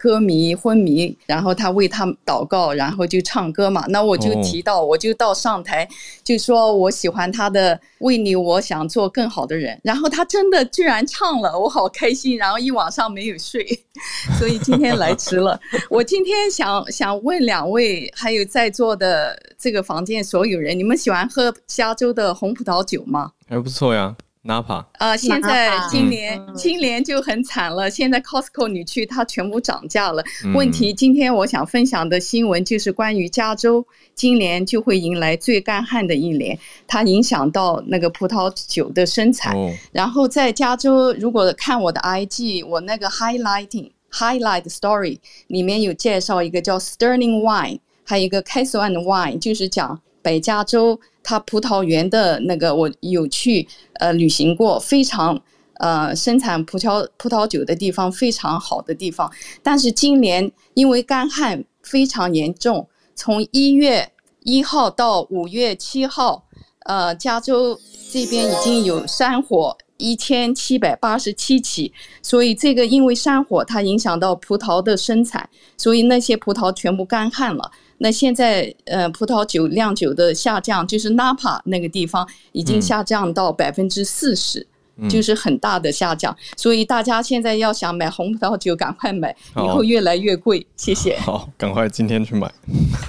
[0.00, 3.84] 歌迷昏迷，然后他为他祷告，然后就唱歌嘛。
[3.88, 5.86] 那我就提到，我就到上台
[6.24, 9.78] 就说我喜欢他的，为你我想做更好的人。
[9.84, 12.38] 然后他真的居然唱了，我好开心。
[12.38, 13.62] 然后一晚上没有睡，
[14.38, 15.60] 所以今天来迟了。
[15.90, 23.32] 我今天想想问两位，还有在座的这个房间所有人，你们喜欢喝加州的红葡萄酒吗？
[23.46, 24.86] 还不错呀，Napa。
[24.98, 27.90] 呃，现在今年今年就很惨了。
[27.90, 30.22] 现在 Costco 你去，它全部涨价了。
[30.54, 39.56] 问题，今天我想分享的新闻就是关于加州，今年就会迎来最干旱的一年，它影响到那个葡萄酒的生产。
[39.92, 45.18] 然后在加州，如果看我的 IG，我那个 highlighting highlight story
[45.48, 51.00] 里面有介绍一个叫 Sterling Wine，还有一个 Castle and Wine，就是讲北加州。
[51.22, 55.40] 它葡萄园的那个，我有去呃旅行过，非常
[55.74, 59.30] 呃生产葡萄葡萄酒的地方，非常好的地方。
[59.62, 64.10] 但是今年因为干旱非常严重，从一月
[64.42, 66.44] 一号到五月七号，
[66.86, 67.78] 呃，加州
[68.10, 71.92] 这边已经有山火一千七百八十七起，
[72.22, 77.70] 所以这个因为山火它影响到葡萄的生产，所以那些葡萄全部干旱了。
[78.00, 84.66] 那现在呃，葡萄酒酿酒的下降，就是 Napa 那个地方已经下降到百分之四十。
[85.08, 90.66] 就是很大的下降，所以大家现在要想买红葡萄酒，赶快买，以后越来越贵。
[90.76, 91.16] 谢谢。
[91.24, 92.52] 好，赶快今天去买。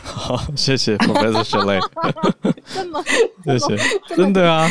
[0.01, 3.03] 好， 谢谢 Professor 么，
[3.43, 3.77] 谢谢，
[4.15, 4.69] 真的啊，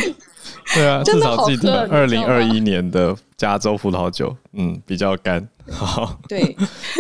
[0.75, 5.47] 对啊，至少记得二零二一年的加州葡萄酒，嗯，比较干。
[5.69, 6.57] 好，对，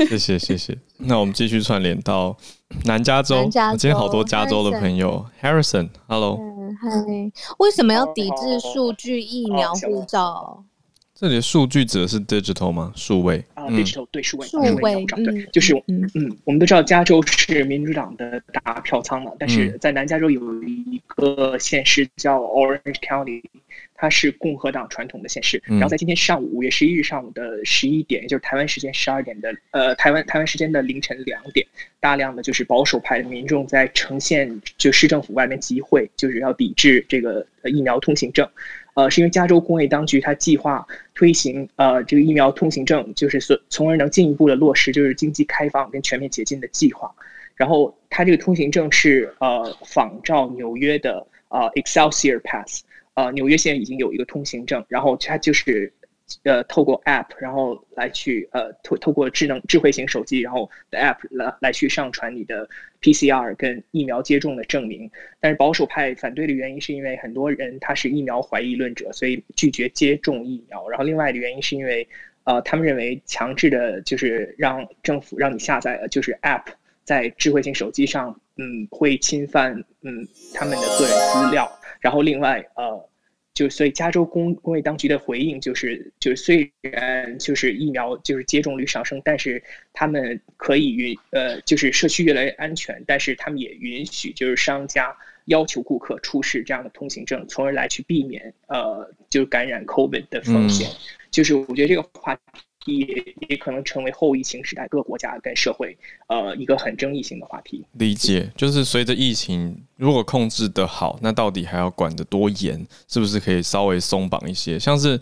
[0.06, 0.76] 谢谢谢谢。
[0.98, 2.36] 那我们继续串联到
[2.84, 6.38] 南加州，今天好多加州的朋友，Harrison，Hello。
[6.80, 6.88] 嗨，
[7.58, 10.64] 为什么要抵制数据疫苗护照？
[11.14, 12.92] 这里的数据指的是 digital 吗？
[12.96, 23.42] 数位啊，digital 对数位，数位对，就是嗯嗯，我们都知道加州是民主党的大票仓嘛，但是在南加州有一个县市叫 Orange County。
[24.00, 31.66] 它是共和党传统的县市，然后在今天上午五月十一日上午的十一点，也就是台湾时间十二点的，呃，台湾台湾时间的凌晨两点，
[32.00, 38.48] 大量的就是保守派的民众在呈现就市政府外面集会，就是要抵制这个疫苗通行证，
[38.94, 47.14] 呃，是因为加州工卫当局他计划推行呃这个疫苗通行证，就是所从而能进一步的落实就是经济开放跟全面解禁的计划，
[47.54, 52.82] 然后它这个通行证是呃仿照纽约的呃 Excelsior Pass。
[53.20, 55.92] 呃，纽约现在已经有一个通行证，然后它就是，
[56.44, 62.66] 呃，透过 App，然后来去呃透透过智能智慧型手机，然后 App 来来去上传你的
[63.02, 65.10] PCR 跟疫苗接种的证明。
[65.38, 70.88] 但是保守派反对的原因是因为很多人他是疫苗怀疑论者，所以拒绝接种疫苗。
[70.88, 72.08] 然后另外的原因是因为，
[72.44, 76.64] 呃，他们认为强制的就是让政府让你下载就是 App
[77.04, 81.70] 在智慧型手机上，嗯，会侵犯嗯他们的个人资料。
[82.00, 83.09] 然后另外呃。
[83.60, 100.88] 就所以，加州工工卫当局的回应就是，就是虽然就是疫苗就是接种率上升，但是他们可以允呃，就是社区越来越安全，但是他们也允许就是商家要求顾客出示这样的通行证，从而来去避免呃，就感染 COVID 的风险。
[100.88, 100.96] 嗯、
[101.30, 102.40] 就是我觉得这个话题。
[102.86, 105.96] 也也可能成为后疫情时代各国家跟社会
[106.28, 107.84] 呃一个很争议性的话题。
[107.92, 112.86] 理解，就是随着疫情如果控制得好，那到底还要管得多严？
[113.08, 114.78] 是不是可以稍微松绑一些？
[114.78, 115.18] 像是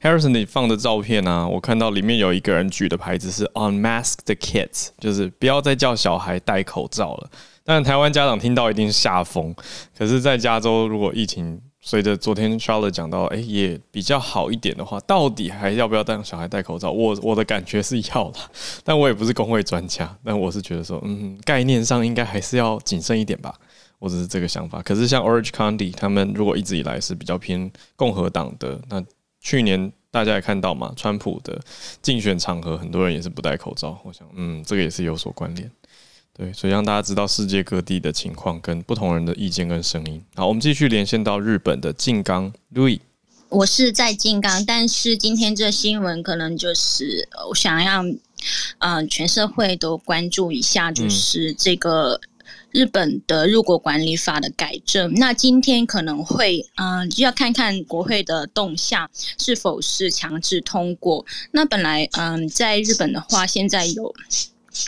[0.00, 7.30] Harrison 你放的照片啊，我看到里面有一个人举的牌子是 Unmask the kids，就是不要再叫小孩戴口罩了。
[7.64, 9.54] 但台湾家长听到一定是吓疯，
[9.96, 11.60] 可是，在加州如果疫情
[11.90, 16.92] 随着昨天 Charlotte 讲到，哎、也比较好一点的话，到底还要不要让小孩戴口罩？
[16.92, 18.38] 我我的感觉是要的，
[18.84, 23.52] 但我也不是工会专家，但我是觉得说，嗯，概念上应该还是要谨慎一点吧，
[23.98, 24.80] 我只是这个想法。
[24.82, 29.04] 可是像 Orange County 他们如果一直以来是比较偏共和党的，那
[29.40, 31.60] 去年大家也看到嘛，川普的
[32.00, 35.68] 竞选场合，很多人也是不戴口罩，我想，嗯，这个也是有所关联。
[36.40, 40.24] 对，所以让大家知道世界各地的情况跟不同人的意见跟声音。
[40.34, 42.98] 好，我们继续连线到日本的静冈，Louis。
[43.50, 48.18] 我是在静冈，但是今天这新闻可能就是我想让嗯、
[48.78, 52.18] 呃、全社会都关注一下，就是这个
[52.70, 55.12] 日本的入国管理法的改正。
[55.12, 61.26] 嗯、那今天可能会嗯、呃、就要看看国会的动向是否是强制通过。
[61.50, 64.14] 那本来嗯、呃、在日本的话，现在有。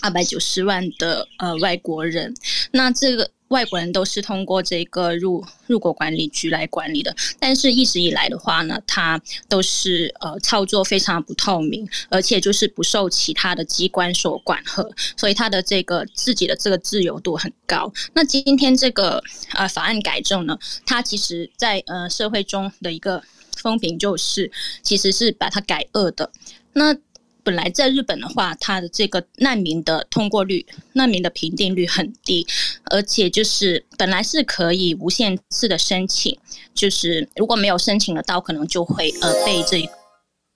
[0.01, 2.35] 二百九十万的呃外国人，
[2.71, 17.93] 那这个外国人都是通过这个入入国管理局来管理的，但是一直以来的话呢，它都是呃操作非常不透明，而且就是不受其他的机关所管和，所以它的这个自己的这个自由度很高。
[18.15, 19.23] 那今天这个
[19.53, 23.23] 呃法案改正呢，它其实在呃社会中的一个
[23.59, 24.51] 风评就是，
[24.83, 26.33] 其实是把它改恶的。
[26.73, 26.97] 那
[27.45, 32.47] 本来在日本的话，它的这个难民的通过率、难民的评定率很低，
[32.85, 36.39] 而且就是本来是可以无限次的申请，
[36.73, 39.89] 就是如果没有申请得到，可能就会呃被这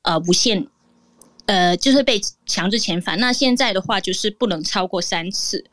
[0.02, 0.66] 呃无限
[1.46, 3.18] 呃就是被强制遣返。
[3.18, 5.64] 那现在的话就是不能超过三次，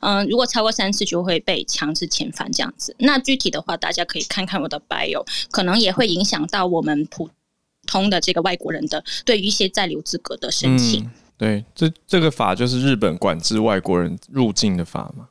[0.00, 2.96] 嗯、如果超过三次就会被强制遣返这样子。
[2.98, 7.28] 那具体的话，大家可以看看我的 bio，可能也会影响到我们普。
[7.92, 15.28] 通的这个外国人的对于一些在留资格的申请，嗯、对，这这个法就是日本管制外国人入境的法嘛？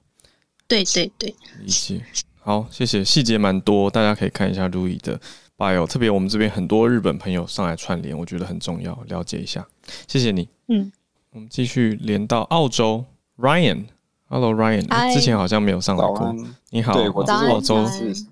[0.67, 2.01] 对对对，理解。
[2.39, 5.19] 好，谢谢，细节蛮多，大家可以看一下 Louis 的
[5.57, 9.67] bio，特别我们这边很多日本朋友上来串联，我觉得很重要，了解一下。
[10.07, 10.47] 谢谢你。
[10.67, 10.91] 嗯，
[11.31, 13.03] 我们继续连到澳洲
[13.37, 14.00] ，Ryan，Hello。
[14.31, 16.33] Hello Ryan，之前好像没有上来过。
[16.69, 17.85] 你好，对我是澳洲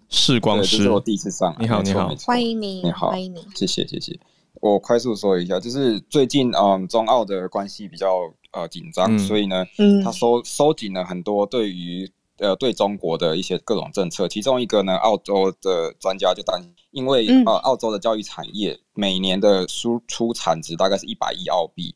[0.08, 1.54] 视光师，这是我第一次上。
[1.60, 4.18] 你好，你好，欢迎你，你好，欢迎你，谢谢，谢谢。
[4.62, 14.26] 我快速说一下，就是最近嗯，中澳的关系比较呃紧张，嗯、所以呢，嗯，他收收紧了很多对于呃对中国的一些各种政策。
[14.30, 21.94] 其中一个呢，澳洲的专家就担心，因为呃澳洲的教育产业每年的输出产值大概是一百亿澳币。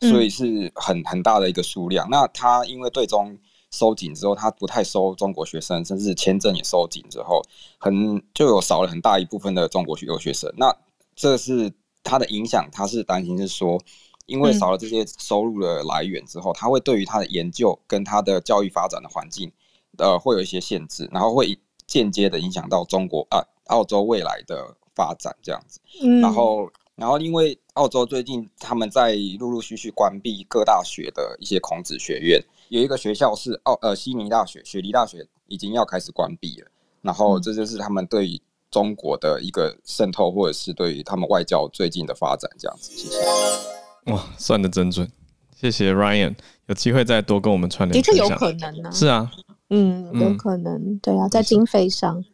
[0.00, 2.08] 所以是很很大的一个数量。
[2.10, 3.36] 那他因为最终
[3.70, 7.42] 收紧之后，他不太收中国学生，甚至签证也收紧之后，
[7.78, 10.52] 很就有少了很大一部分的中国留学生。
[10.56, 10.74] 那
[11.16, 11.72] 这是
[12.04, 13.80] 他的影响，他是担心是说，
[14.26, 19.50] 因为少了这些收入的来源之后，他会对于他的研究跟他的教育发展的环境，
[19.98, 25.80] 呃，会有一些限制，然后会间接的影响到中国啊澳洲未来的发展这样子。
[26.20, 26.70] 然后。
[26.98, 36.66] 然后，因为澳洲最近他们在陆陆续续关闭各大学的一些孔子学院，有一个学校是澳呃悉尼大学，雪梨大学已经要开始关闭了。
[37.02, 42.90] 然后，这就是他们对于中国的一个渗透，或者是对于他们外交最近的发展这样子。
[42.96, 44.12] 谢谢。
[44.12, 45.08] 哇，算的真准，
[45.56, 46.34] 谢谢 Ryan，
[46.66, 47.92] 有机会再多跟我们串联。
[47.92, 48.90] 的确有可能呢、啊。
[48.90, 49.30] 是啊，
[49.70, 52.24] 嗯，有可能，嗯、对啊，在经费上。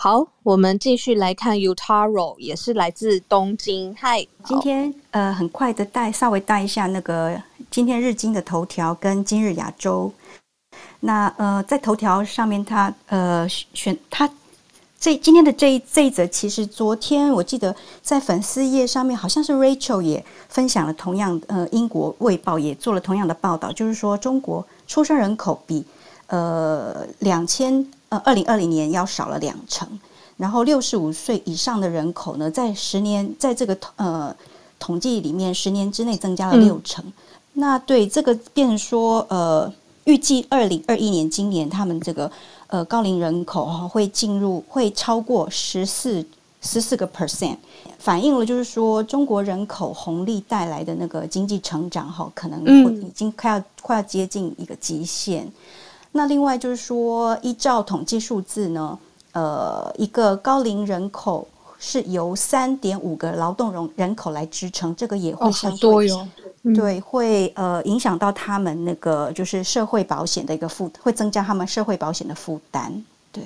[0.00, 3.92] 好，我们继续来看 Utaro，也是来自东京。
[3.98, 7.36] 嗨，今天呃，很快的带稍微带一下那个
[7.68, 10.12] 今天日经的头条跟今日亚洲。
[11.00, 14.30] 那呃，在头条上面他，他呃选他
[15.00, 25.84] 这今天的这一这一则，其实昨天我记得在粉丝页上面，好像是 Rachel 也分享了同样呃，英国卫报也做了同样的报道，就是说中国出生人口比
[26.28, 27.84] 呃两千。
[28.10, 29.86] 呃，二零二零年要少了两成，
[30.38, 34.34] 然后六十五岁以上的人口呢，在十年在这个呃
[34.78, 37.04] 统计里面，十年之内增加了六成。
[37.04, 37.12] 嗯、
[37.54, 39.70] 那对这个变成说，呃，
[40.04, 42.30] 预计二零二一年今年他们这个
[42.68, 46.24] 呃高龄人口哈会进入会超过十四
[46.62, 47.56] 十四个 percent，
[47.98, 55.52] 反映了就是说中国人口红利带来的那个经济成长哈，可能会已经快要、嗯、快要接近一个极限。
[56.18, 58.98] 那另外就是说，依照统计数字呢，
[59.30, 61.46] 呃，一个高龄人口
[61.78, 66.28] 是由三点五个劳动人人口来支撑，这个也会相对、哦多
[66.64, 72.92] 嗯、对，会呃影响到他们那个就是社会保险的一个负，会增加他们社会保险的负担。
[73.30, 73.44] 对，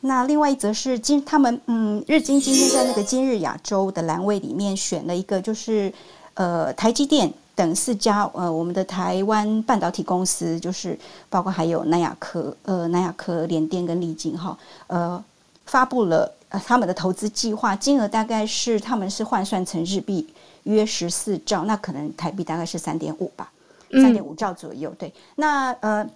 [0.00, 5.90] 那另外一则是今他们嗯，日经今天在那个今日亚洲的栏位里面选了一个，就是
[6.34, 7.32] 呃台积电。
[7.56, 10.96] 等四家呃，我们的台湾半导体公司，就是
[11.30, 14.56] 包括还有南亚科、呃南亚科、联电跟力晶哈，
[14.88, 15.24] 呃，
[15.64, 20.28] 发布了呃他们的投资计划，金额大概是他们是换算成日币
[20.64, 23.50] 约十四兆，那可能台币大概是三点五吧，
[23.90, 24.92] 三点五兆左右。
[24.98, 26.06] 对，那呃，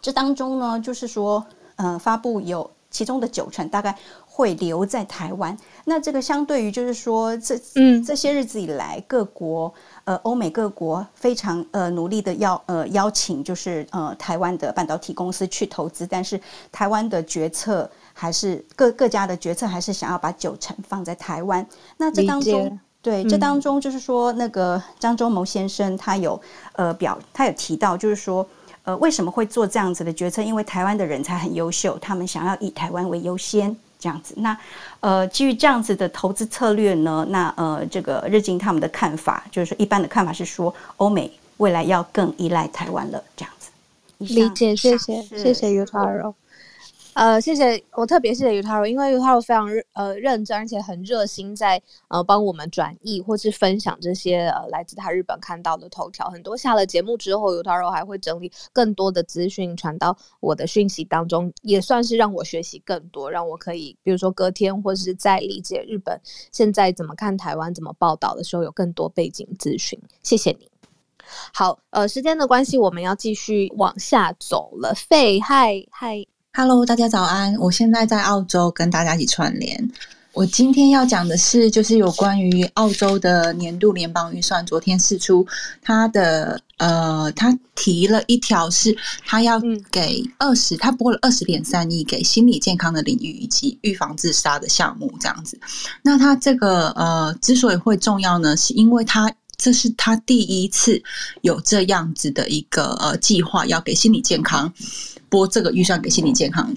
[0.00, 1.44] 这当中呢，就是说
[1.74, 9.74] 呃，发布有其中的九成大概会留在台湾，那这个相对于就是说这嗯这些日子以来各国。
[10.04, 16.38] 呃，欧美各国非常呃努力的要呃邀请，就是呃台湾的半导体公司去投资，但是
[16.70, 21.66] 台湾的决策还是各各家的决策还是想要把九成放在台湾。
[21.96, 26.38] 那这当中，对、嗯、这当中就是说，那个张忠谋先生他有
[26.74, 28.46] 呃表，他有提到，就是说
[28.82, 30.42] 呃为什么会做这样子的决策？
[30.42, 33.74] 因为台湾的人才很优秀，他们想要以台湾为优先。
[34.04, 34.54] 这样子，那
[35.00, 43.70] 呃，基于这样子的投资策略呢，那呃，这个日经他们的看法，就是说一般的看法是说，欧美未来要更依赖台湾了，这样子。
[44.18, 46.34] 理解，谢谢，谢谢 Utaro。
[47.14, 56.28] 呃，谢谢，我特别谢谢 Utaro，因为 Utaro 非常呃认真，而且很热心在呃帮我们转译或是分享这些呃来自他日本看到的头条。
[56.28, 69.96] 很多下了节目之后，Utaro 还会整理更多的资讯传到我的讯息当中，也算是让我学习更多，让我可以比如说隔天或是在理解日本现在怎么看台湾、怎么报道的时候，有更多背景资讯。
[70.24, 70.68] 谢谢你。
[71.52, 74.92] 好，呃，时间的关系，我们要继续往下走了。
[74.94, 76.33] 费，嗨嗨。
[76.56, 77.52] Hello，大家早安！
[77.56, 79.90] 我现在在澳洲跟大家一起串联。
[80.32, 85.44] 我今天要讲的是，就是有关于澳洲的年度联邦预算，昨天释出，
[85.82, 88.96] 他的呃，他提了一条是，
[89.26, 95.58] 他要给二十，他拨了二十点三亿给心理健康的领域以及预防自杀的项目，这样子。
[96.02, 99.28] 那他这个呃，之所以会重要呢，是因为他
[99.64, 101.02] 这是他第一次
[101.40, 104.70] 有这样子的一个呃计划，要给心理健康。
[105.30, 106.70] 拨这个预算给心理健康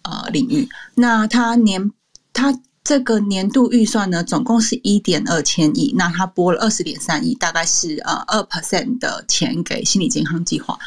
[0.00, 1.92] 呃领域，那他年
[2.32, 10.78] 他这个年度预算呢，总共是一点二千亿，那他拨了二十点三亿，大概是呃二 percent 的钱给心理健康计划。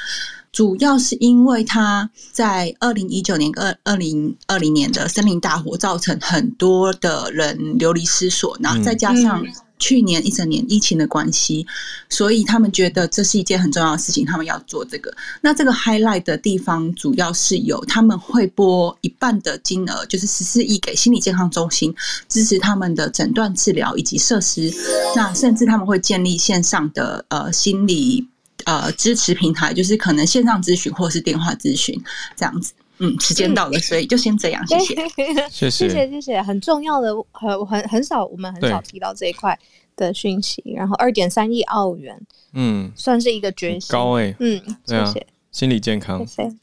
[0.51, 9.45] 主要是因为他在二零一九年、二二零二零年的森林大火，造成很多的人流离失所，然后再加上
[9.79, 11.65] 去年一整年疫情的关系，
[12.09, 15.13] 所以他们觉得这是一件很重要的事情，他们要做这个。
[15.41, 21.93] 那这个 highlight 的地方，主要是有他们会拨一半的金额，就是十四亿给心理健康中心，
[22.27, 24.73] 支持他们的诊断治疗以及设施。
[25.15, 28.27] 那甚至他们会建立线上的呃心理。
[28.65, 32.03] 呃，支持平台就是可能线上咨询或是电话咨询
[32.35, 32.73] 这样子。
[32.99, 34.95] 嗯，时间到了，所以就先这样，谢谢，
[35.49, 36.41] 谢谢，谢谢，谢谢。
[36.41, 39.57] 很重要的，很很很少，我们很少提到这一块
[39.95, 40.63] 的讯息。
[40.75, 42.19] 然后二点三亿澳元，
[42.53, 45.27] 嗯，算是一个决心高哎、欸，嗯，谢谢。
[45.51, 46.55] 心理健康，谢谢。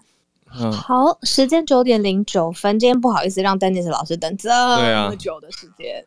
[0.56, 6.04] 嗯，好，时间九点零九分，今天不好意思让 Dennis 老师等这么久的时间，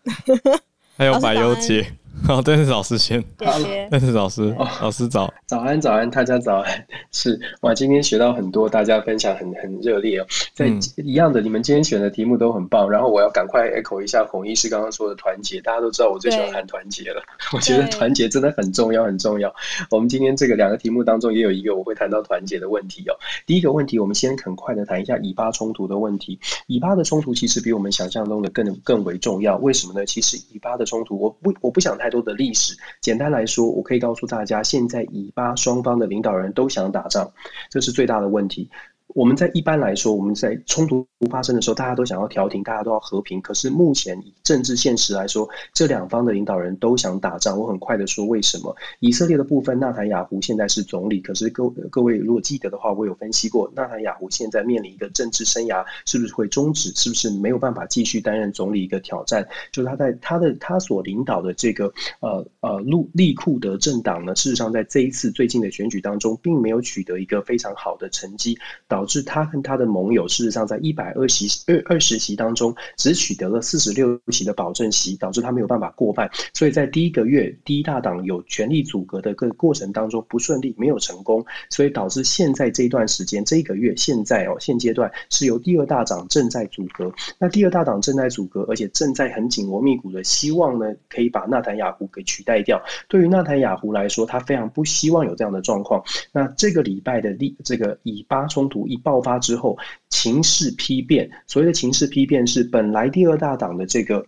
[0.95, 1.95] 还有百优姐。
[2.25, 3.23] 好， 邓老师先。
[3.37, 3.47] 邓
[4.13, 5.33] 老师，老师早。
[5.45, 6.85] 早安，早安，大家早安。
[7.11, 10.25] 是哇，今天学到很多，大家分享很很热烈哦。
[10.53, 12.89] 在一样的，你们今天选的题目都很棒。
[12.89, 15.61] 然后我要赶快 echo 一下孔医师刚刚说的团结。
[15.61, 17.21] 大家都知道我最喜欢谈团结了。
[17.53, 19.53] 我觉得团结真的很重要，很重要。
[19.89, 23.15] 我们今天这个两个题目当中，也有一个我会谈到团结的问题哦。
[23.45, 26.37] 第一个问题，我们先很快的谈一下以巴冲突的问题。
[26.67, 29.55] 以巴的冲突其实比我们想象中的更更为重要。
[29.57, 30.05] 为什么呢？
[30.05, 37.29] 其实以巴的冲突，我不我不想太太多的历史，简单来说，我可以告诉大家，现在以巴双方的领导人都想打仗，
[37.69, 38.69] 这是最大的问题。
[39.17, 43.41] 我们在一般来说，我们在冲突发生的时候，大家都想要调停，大家都要和平。
[43.41, 47.57] 可是目前以政治现实来说，这两方的领导人都想打仗。
[47.57, 48.75] 我很快的说为什么？
[48.99, 56.91] 以色列的部分，纳坦雅胡现在是总理，可是各各位如果记得的话，我有分析过，纳坦雅胡现在面临一个政治生涯是不是会终止？
[56.93, 58.83] 是不是没有办法继续担任总理？
[58.83, 68.55] 一个挑战，就是他在他的他所领导的这个呃呃路利库德政党呢，事实上在这一次最近的选举当中，并没有取得一个非常好的成绩，
[68.87, 76.29] 导致他和他的盟友事实上在一百二十二二十席当中，只取得了四十六席的保证席，导致他没有办法过半。
[76.53, 87.11] 所以在第一个月，第一大党有权力阻隔的个过程当中不顺利，没有成功，所以导致现在这一段时间，这一个月现在哦现阶段是由第二大党正在阻隔。
[87.39, 92.81] 那第二大党正在阻隔，而且正在很紧锣密鼓的希望呢，可以把纳坦雅胡给取代掉。
[93.07, 96.03] 对于纳坦雅胡来说，他非常不希望有这样的状况。
[96.31, 99.37] 那这个礼拜的历这个以巴冲突一爆发。
[99.39, 99.77] 之后，
[100.09, 101.29] 情势丕变。
[101.45, 104.25] 所谓的情势丕变，是本来第二大党的这个。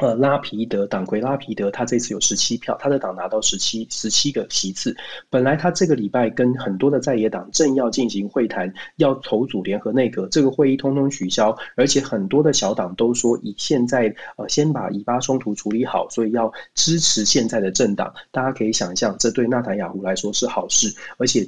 [0.00, 4.96] 呃，拉皮德党魁拉皮德，他这次有十七票，他的党拿到十七十七个席次。
[5.28, 18.12] 本来他这个礼拜跟很多的在野党正要进行会谈，要筹组联合内阁，这个会议通通取消，而且很多的小党都说以现在呃先把以巴冲突处理好，所以要支持现在的政党。
[18.30, 21.46] 大家可以想象，这对纳坦雅胡来说是好事，而且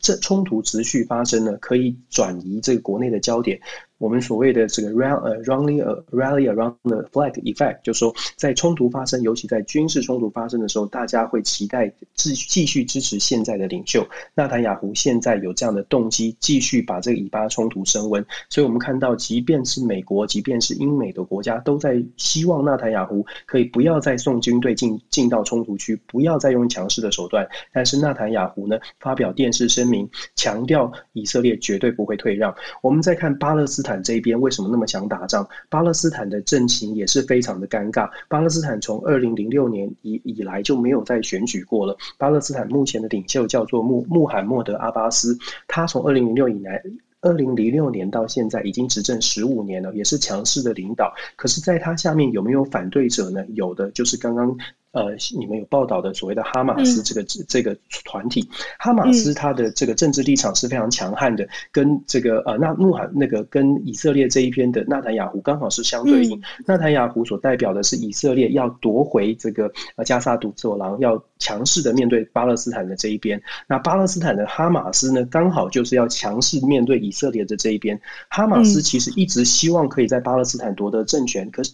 [0.00, 3.60] 这冲突持续发生呢，可以转移这个国内的焦点。
[4.02, 5.80] 我们所谓的这个 rally 呃 rally
[6.10, 14.92] rally around the flag effect，就是说在冲突发生，尤其在军事冲突发生的时候，大家会期待继继续支持现在的领袖纳坦雅胡。
[14.92, 18.26] 现在有这样的动机，继续把这个以巴冲突升温。
[18.50, 27.46] 所以我们看到，即便是美国，即便是英美的国家，都在希望纳坦雅胡可以不要再送军队进进到冲突区，不要再用强势的手段。
[27.72, 32.52] 但是纳坦雅胡呢，发表电视声明，强调以色列绝对不会退让。
[32.82, 33.91] 我们再看巴勒斯坦。
[34.00, 35.44] 这一边为什么那么想打仗？
[35.68, 38.08] 巴勒斯坦的阵情也是非常的尴尬。
[38.28, 41.96] 巴勒斯坦从二零零六年以以来就没有再选举过了。
[42.16, 45.36] 巴勒斯坦目前的领袖叫做穆穆罕默德阿巴斯，
[45.66, 46.80] 他从二零零六以来，
[47.22, 51.12] 二零零六年到现在已经执政十五年了，也是强势的领导。
[51.34, 53.44] 可是，在他下面有没有反对者呢？
[53.54, 54.56] 有的，就是刚刚。
[54.92, 58.46] 呃，你们有报道的所谓的哈马斯这个、嗯、这个团体，
[58.78, 66.38] 哈马斯他的这个政治立场是非常强悍的，嗯、跟这个呃纳穆罕那个跟以色列这一边的纳坦雅胡刚好是相对应。
[66.38, 73.40] 嗯、纳坦雅胡所代表的是以色列要夺回这个呃加沙独走廊，要强势的面对巴勒斯坦的这一边。
[73.66, 77.98] 那巴勒斯坦的哈马斯呢，刚好就是要强势面对以色列的这一边。
[78.28, 81.72] 哈马斯其实一直希望可以在巴勒斯坦夺得政权，可是。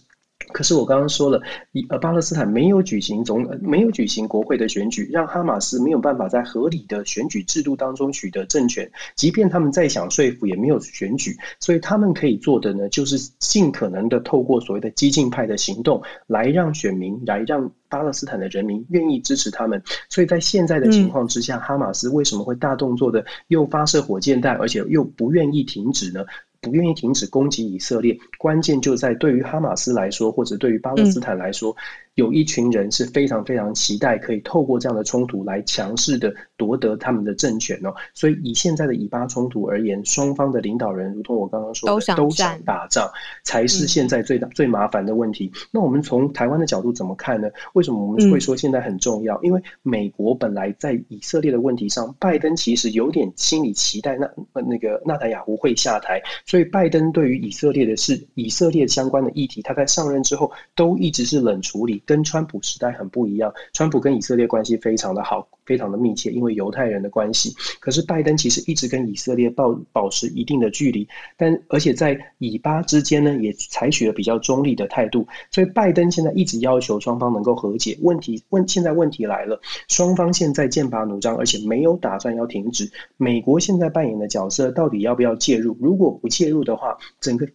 [0.51, 1.41] 可是我刚刚说了，
[1.71, 8.89] 以呃巴勒斯坦没有举行总没有举行国会的选举，让哈马斯没有办法在合理的选举制度当中取得政权。
[9.15, 11.37] 即便他们再想说服，也没有选举。
[11.59, 19.81] 所以他们可以做的呢，就是尽可能的透过所谓的激进派的行动，来让选民，来让巴勒斯坦的人民愿意支持他们。
[20.09, 26.25] 所以在现在的情况之下，哈马斯为什么会大动作的又发射火箭弹，而且又不愿意停止呢？
[26.61, 31.75] 不愿意停止攻击以色列，关键就在对于哈马斯来说，或者对于巴勒斯坦来说，
[32.19, 37.93] 有一群人是非常非常期待可以透过这样的冲突来强势的夺得他们的政权哦。
[38.13, 43.09] 所以以现在的以巴冲突而言，双方的领导人如同我刚刚说的，都想，打仗，
[43.43, 45.49] 才是现在最大、嗯、最麻烦的问题。
[45.71, 47.47] 那我们从台湾的角度怎么看呢？
[47.73, 49.35] 为什么我们会说现在很重要？
[49.37, 63.53] 嗯、因为美国本来在以色列的问题上，拜登其实有点心理期待那那个纳塔雅胡会下台，所以拜登对于以色列的事、以色列相关的议题，他在上任之后都一直是冷处理，跟川普时代很不一样。
[63.73, 65.47] 川普跟以色列关系非常的好。
[65.69, 67.53] 非常的密切，因为犹太人的关系。
[67.79, 71.07] 可是拜登其实一直跟以色列保保持一定的距离，
[71.37, 75.27] 但而且在以巴之间呢，也采取了比较中立的态度。
[75.51, 77.95] 所以拜登现在一直要求双方能够和解。
[78.01, 82.91] 问题问现在问题来了，双方现在剑拔弩张，而且没有打算要停止。
[83.17, 85.77] 美国现在扮演的角色到底要不要介入？
[85.79, 87.47] 如果不介入的话，整个。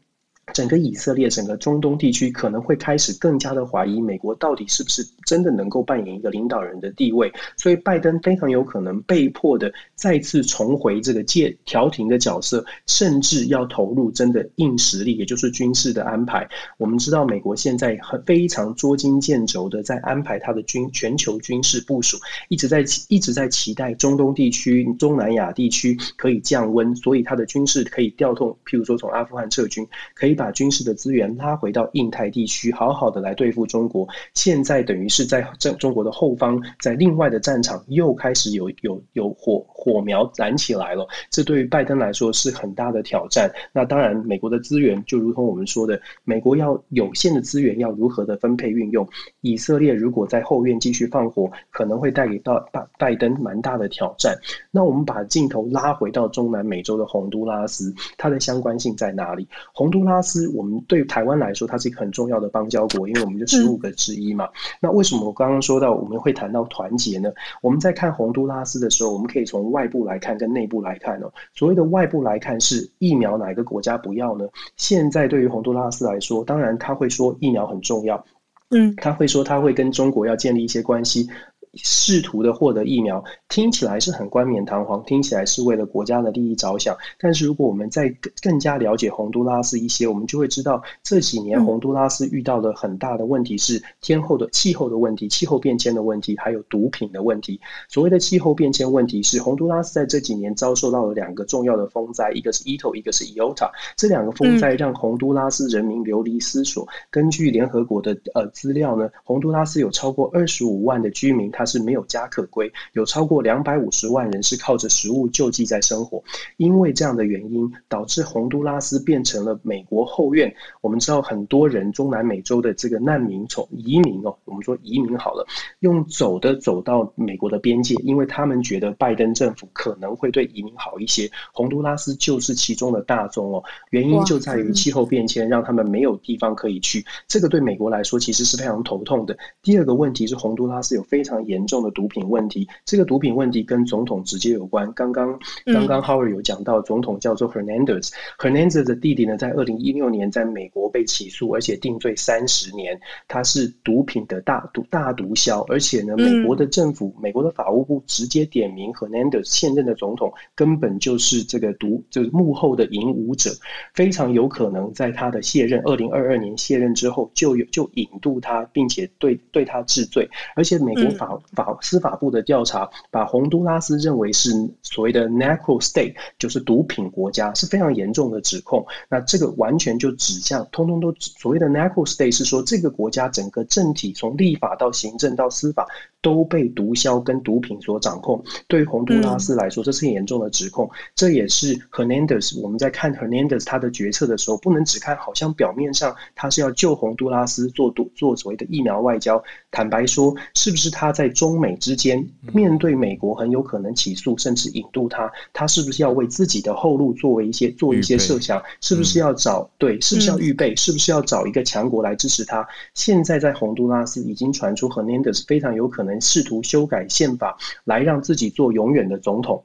[0.53, 16.47] 整个以色列、整个中东地区可能会开始更加的怀疑美国到底是不是真的能够扮演一个领导人的地位，所以拜登非常有可能被迫的再次重回这个借调停的角色，甚至要投入真的硬实力，也就是军事的安排。
[16.77, 22.19] 我们知道，美国现在很非常捉襟见肘的在安排他的军全球军事部署，
[22.51, 30.34] 一直在一直在期待中东地区、中南亚地区可以降温，所以他的军事可以调动，譬如说从阿富汗撤军，可以。
[30.35, 34.07] 把军事的资源拉回到印太地区，好好的来对付中国。
[34.35, 41.07] 现在等于是在中中国的后方，在另外的战场又开始有有有火火苗燃起来了。
[41.31, 43.51] 这对于拜登来说是很大的挑战。
[43.73, 49.07] 那当然，美国的资源就如同我们说的，美国要有限的资源要如何的分配运用。
[49.41, 54.37] 以色列如果在后院继续放火，可能会带给到拜拜登蛮大的挑战。
[54.71, 59.47] 那我们把镜头拉回到中南美洲的洪都拉斯，它的相关性在哪里？
[59.73, 64.49] 洪都拉斯，我们对台湾来说，它是一个很重要的邦交国，因为我们就十五个之一嘛。
[64.81, 67.31] 那为什么我刚刚说到我们会谈到团结呢？
[67.63, 71.31] 我们在看洪都拉斯的时候，我们可以从外部来看跟内部来看哦。
[71.55, 74.47] 所谓的外部来看是疫苗哪一个国家不要呢？
[74.77, 78.25] 现在对于洪都拉斯来说，当然他会说疫苗很重要，
[78.71, 81.29] 嗯，他会说他会跟中国要建立一些关系。
[81.77, 86.97] 试图的获得疫苗，听起来是很冠冕堂皇，听起来是为了国家的利益着想。
[87.19, 97.61] 但是如果我们再更加了解洪都拉斯一些，我们就会知道这几年洪都拉斯遇到的很大的问题是天后的气候的问题、气候变迁的问题，还有毒品的问题。
[97.89, 103.71] 所谓的气候变迁问题是洪都拉斯在这几年遭受到了两个重要的风灾，一个是伊头，一个是伊欧塔。
[103.97, 106.87] 这两个风灾让洪都拉斯人民流离失所。
[107.11, 116.23] 根据联合国的呃资料呢，洪都拉斯有超过二十五万的居民，他是没有家可归，有超过两百五十万人是靠着食物救济在生活。
[116.57, 120.55] 因为这样的原因，导致洪都拉斯变成了美国后院。
[120.81, 125.47] 我们知道很多人中南美洲的这个难民从移民哦，我们说移民好了，
[125.81, 131.31] 用走的走到美国的边界，因为他们觉得拜登政府可能会对移民好一些。
[131.53, 137.05] 洪都拉斯就是其中的大宗哦，原因就在于气候变迁让他们没有地方可以去。
[137.27, 139.37] 这个对美国来说其实是非常头痛的。
[139.63, 141.54] 第二个问题是洪都拉斯有非常严。
[141.55, 144.93] 严重的毒品问题，这个毒品问题跟总统直接有关。
[144.93, 152.99] 刚刚刚刚 Howard 有讲到，总统叫做 Hernandez，Hernandez、嗯、的弟弟呢，在二零一六年在美国被起诉，而且定罪三十年。
[153.29, 163.51] 他是毒品的大毒大毒枭，而且呢，美国的政府、嗯、美国的法务部直接点名 Hernandez 现任的总统根本就是这个毒，就是幕后的引武者，
[163.93, 171.34] 非常有可能在他的卸任二零二二年卸任之后，就有就引渡他，并且对对他治罪，而且美国法。
[171.53, 174.51] 法司法部的调查，把洪都拉斯认为是
[174.83, 178.87] 所谓的 narco state，就是毒品国家，是非常严重的指控。
[179.09, 185.87] 那这个完全就指向，通通都所谓的 narco state 是说这个国家整个政体从立法到行政到司法
[186.25, 188.43] 都被毒枭跟毒品所掌控。
[188.67, 190.89] 对于洪都拉斯来说，这是严重的指控。
[191.15, 199.43] 这也是 Hernandez 我们在看 Hernandez 他的决策的时候，不能只看好像表面上他是要救洪都拉斯做毒做所谓的疫苗外交。
[199.71, 208.63] 坦白说，是不是他在中美之间面对美国很有可能起诉甚至引渡他，他是不是要为自己的后路作为一些做一些设想？
[208.81, 210.01] 是不是要找对？
[210.01, 210.75] 是不是要预备？
[210.77, 212.67] 是不是要找一个强国来支持他？
[212.95, 219.63] 现在在洪都拉斯已经传出 Hernandez 非常有可能试图修改宪法来让自己做永远的总统。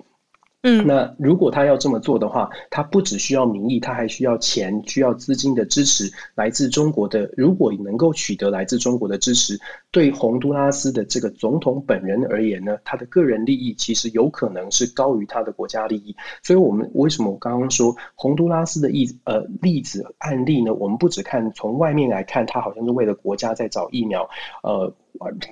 [0.61, 7.31] 嗯，那如果他要这么做的话，他不只需要民意，他还需要钱，需要资金的支持，来自中国的。
[7.37, 9.57] 如果能够取得来自中国的支持，
[9.89, 16.13] 对洪都拉斯的这个总统本人而言呢，他的个人利益其实有可能是高于他的国家利益。
[16.43, 20.73] 所以，我们为什么我刚刚说洪都拉斯的例呃例子案例呢？
[20.73, 24.29] 我们不只看从外面来看，他好像是为了国家在找疫苗，
[24.63, 24.93] 呃。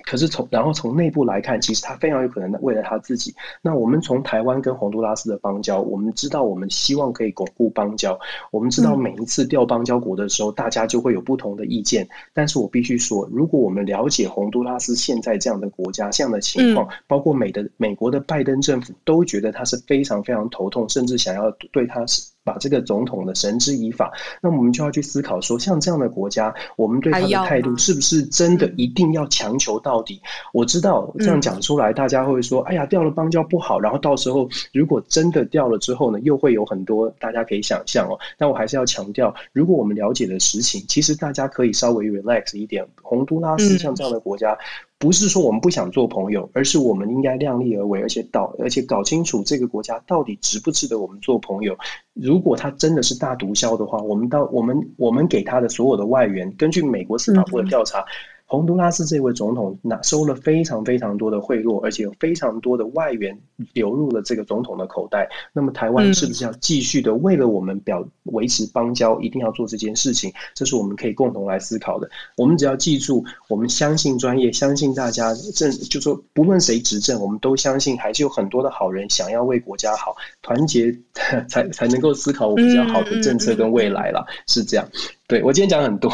[0.04, 3.34] 可是从然后从内部来看，其实他非常有可能为了他自己。
[3.60, 8.18] 那我们从台湾跟洪都拉斯的邦交，我们知道我们希望可以巩固邦交。
[8.50, 12.08] 我们知道每一次调邦交国的时候，大家就会有不同的意见。
[12.32, 22.22] 但是我必须说，如果我们了解洪都拉斯现在这样的国家这样的情况，包括美的美国的拜登政府都觉得他是非常非常头痛，甚至想要对他是。
[22.48, 24.10] 把这个总统的绳之以法，
[24.40, 30.22] 那我们就要去思考说，像这样的国家，我们对他的态度是不是真的一定要强求到底？
[30.54, 38.18] 我知道这样讲出来，大家会说：“哎呀，掉了邦交不好。”然后到时候如果真的掉了之后呢，又会有很多大家可以想象哦。
[38.38, 42.86] 但我还是要强调，如果我们了解的实情，其实大家可以稍微 relax 一点。
[43.02, 44.56] 洪都拉斯像这样的国家。
[44.98, 51.76] 不是说我们不想做朋友，而是我们应该量力而为，而且搞而且搞清楚这个国家到底值不值得我们做朋友。
[52.14, 58.00] 如果他真的是大毒枭的话，我们到我们我们给他的所有的外援，根据美国司法部的调查。
[58.00, 58.06] 嗯
[58.48, 63.38] 洪都拉斯这位总统拿收了非常非常多的贿赂，而且有非常多的外援
[63.74, 65.28] 流入了这个总统的口袋。
[65.52, 70.32] 那么台湾是不是要继续的为了我们表维持邦交，一定要做这件事情？
[70.54, 72.08] 这是我们可以共同来思考的。
[72.38, 80.98] 我们只要记住，我们相信专业，相信大家政，就说不论谁执政，我们都相信还是有很多的好人想要为国家好，团结
[81.50, 84.88] 才才能够思考我们比较好的政策跟未来了，是这样。
[85.28, 86.10] 对，我今天讲很多，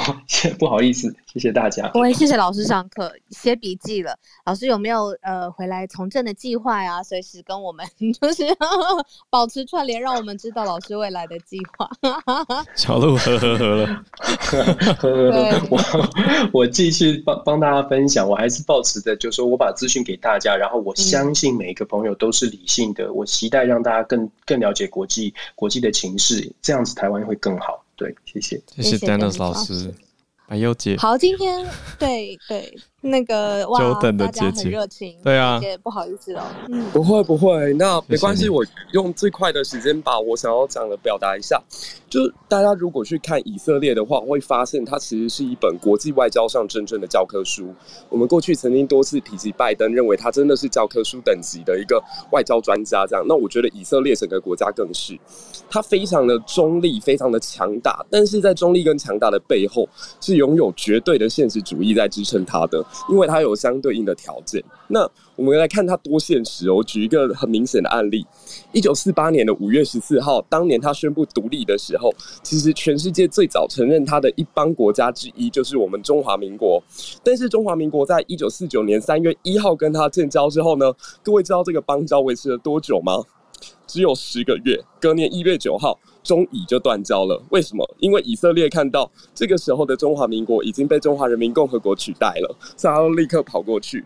[0.59, 1.89] 不好意思，谢谢大家。
[1.95, 4.19] 我也谢谢老师上课写笔记了。
[4.45, 7.01] 老师有没有呃回来从政的计划呀？
[7.01, 7.87] 随时跟我们
[8.21, 8.43] 就是
[9.31, 11.89] 保持串联，让我们知道老师未来的计划。
[12.75, 14.05] 小鹿呵呵呵了，
[14.51, 14.65] 呵
[14.99, 15.67] 呵呵。
[15.71, 15.81] 我
[16.53, 27.84] 我继续帮帮大家分享，我还是保持着，就是说我把资讯给大家，然后我相信每一个朋友都是理性的，嗯、我期待让大家更更了解国际国际的情势，这样子台湾会更好。
[27.97, 29.95] 对，谢谢，谢谢 Dennis 老师，
[30.47, 30.97] 白优姐。
[30.97, 31.67] 好，今天
[31.99, 32.75] 对对。
[33.07, 41.63] 那个 哇，久等的姐姐，很热情，对啊，姐不好意思哦，嗯，不会不会，那没关系，我用最快的时间把我想要讲的表达一下。
[42.09, 47.75] 就大家如果去看以色列的话，会发现它其实是一本国际外交上真正的教科书。
[48.09, 53.23] 我们过去曾经多次提及拜登，认为他真的是教科书等级的一个外交专家，这样。
[53.29, 55.19] 那我觉得以色列整个国家更是，
[55.69, 59.87] 他非常的中立，非常的强大，但是在中立跟强大的背后，
[60.23, 62.85] 是拥有绝对的现实主义在支撑他的。
[63.09, 66.77] 因为它有相对应的条件，那我们来看它多现实哦。
[66.77, 68.25] 我举一个很明显的案例：
[68.73, 72.13] 一九四八年的五月十四号，当年他宣布独立的时候，
[72.43, 76.83] 其实全世界最早承认他的一邦国家之一就是我们中华民国。
[77.23, 80.93] 但是中华民国在一九四九年三月一号跟他建交之后呢，
[81.23, 83.23] 各位知道这个邦交维持了多久吗？
[83.87, 84.83] 只有十个月。
[85.01, 85.99] 隔年一月九号。
[86.25, 87.89] 中以就断交了，为什么？
[87.99, 94.03] 因为以色列看到这个时候的中华民国已经被中华人民共和国取代了，所以他立刻跑过去。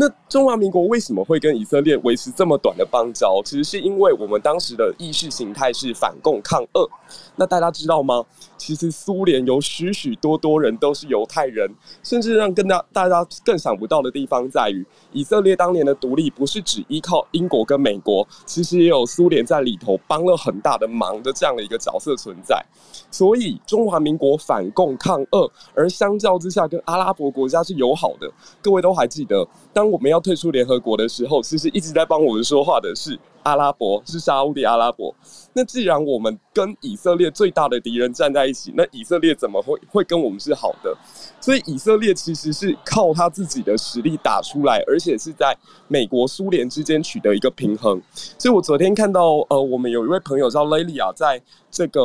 [0.00, 3.42] 那中华民国为什么会跟以色列维持这么短的邦交？
[3.44, 6.88] 其实是因为我们当时的意识形态是反共抗俄。
[7.34, 8.24] 那大家知道吗？
[8.56, 11.68] 其实苏联有许许多多人都是犹太人，
[12.04, 22.64] 甚至让更大大家更想不到的地方在于，以色列当年的独立不是只依靠英国跟美国，其实也有苏联在里头帮了很大的忙的这样的一个角色存在。
[23.10, 28.30] 所以中华民国反共抗俄，而相较之下跟阿拉伯国家是友好的。
[28.62, 33.18] 各位都还记得，当我们要退出联合国的时候，其实一直在帮我们说话的是。
[33.44, 35.14] 阿拉伯是沙乌地阿拉伯，
[35.54, 40.96] 那既然我们跟以色列最大的敌人站在一起，那以色列怎么会会跟我们是好的？
[41.40, 45.56] 所以以色列其实是靠他自己的实力打出来，而且是在
[45.88, 48.00] 美国、苏联之间取得一个平衡。
[48.12, 52.02] 所以我昨天看到，呃，我们有一位朋友叫雷利亚，在这个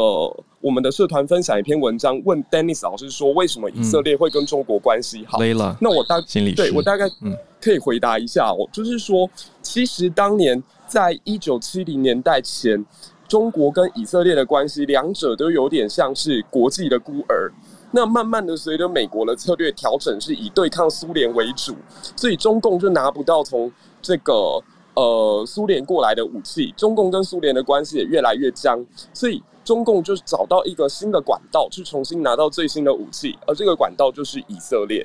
[0.60, 5.38] 我们的社团分享一篇文章，问 Dennis 老师说，为什么以色列会跟中国关系好？
[5.38, 6.16] 雷拉，那我大
[6.56, 7.06] 对我大概
[7.62, 9.30] 可以回答一下哦，就是说，
[9.62, 10.64] 其实当年。
[10.86, 12.86] 在一九七零年代前，
[13.34, 17.52] 中国跟以色列的关系，两者都有点像是国际的孤儿。
[17.90, 21.76] 那慢慢的，随着美国的策略调整，是以对抗苏联为主，
[22.16, 23.72] 所以中共就拿不到从
[24.04, 24.62] 这个
[24.94, 28.86] 呃苏联过来的武器，中共跟苏联的关系也越来越僵，
[29.16, 35.04] 所以中共就找到一个新的管道，去重新拿到最新的武器，而这个管道就是以色列。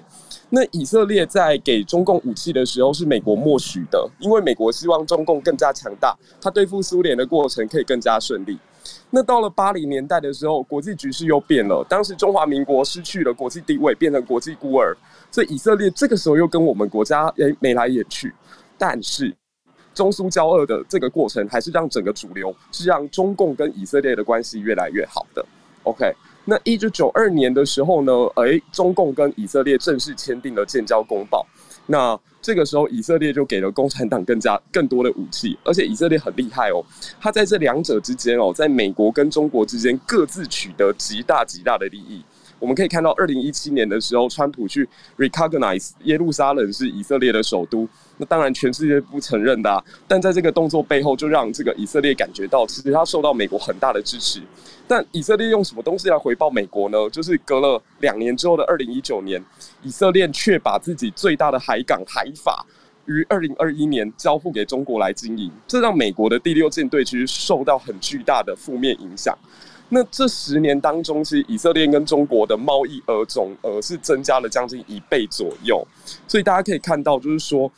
[0.50, 8.58] 那以色列在给中共武器的时候是美国默许的，因为美国希望中共更加强大，他对付苏联的过程可以更加顺利。
[9.10, 14.96] 那到了八零年代的时候，国际局势又变了，当时中华民国失去了国际地位，变成国际孤儿，
[15.30, 18.32] 所以以色列这个时候又跟我们国家诶眉来眼去。
[18.78, 19.34] 但是
[19.92, 25.44] 中苏交恶的这个过程，还是让整个主流是让中共跟以色列的关系越来越好的。
[25.82, 26.14] OK。
[26.50, 31.46] 那一九九二年的时候呢，哎，中共跟以色列正式签订了建交公报。
[31.84, 36.82] 那这个时候，以色列就给了共产党更加 更多的武器，而且以色列很厉害哦，
[37.20, 42.24] 他在这两者之间哦，在美国跟中国之间各自取得极大极大的利益。
[42.58, 47.88] 我们可以看到，二零一七年的时候，川普去 recognize 耶路撒冷是以色列的首都。
[48.16, 54.42] 那当然，全世界不承认的啊，但在这个动作背后，就让这个以色列感觉到，其实他受到美国很大的支持。
[54.88, 56.98] 但以色列用什么东西来回报美国呢？
[57.10, 59.40] 就是隔了两年之后的二零一九年，
[59.82, 62.66] 以色列却把自己最大的海港海法
[63.06, 69.36] 于二零二一年交付给中国来经营，这让美国的第六舰队其实受到很巨大的负面影响。
[69.88, 75.86] 那这十年当中，其实以色列跟中国的贸易额总额是增加了将近一倍左右，
[76.26, 77.70] 所以大家可以看到，就是说。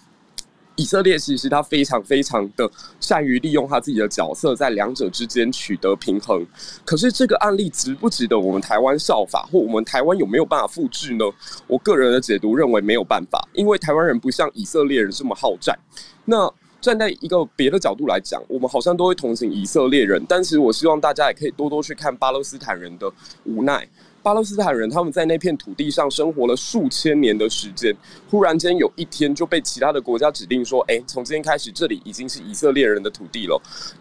[0.77, 2.71] 以色列其实他非常非常的
[3.01, 6.43] 善于利用他自己的角色，在两者之间取得平衡。
[6.87, 11.25] 可是这个案例值不值得我们台湾效法，或我们台湾有没有办法复制呢？
[11.67, 15.79] 我个人的解读认为没有办法，因为台湾人不像以色列人这么好战。
[16.25, 16.51] 那
[16.81, 23.11] 站在一个别的角度来讲，我们好像都会同情以色列人，但是我希望大家也可以多多去看巴勒斯坦人的
[23.45, 23.87] 无奈。
[24.23, 27.95] 巴勒斯坦人他们在那片土地上生活了数千年的时间，
[28.29, 33.59] 忽然间有一天就被其他的国家指定说：“哎，从今天开始，这里已经是以色列人的土地了。”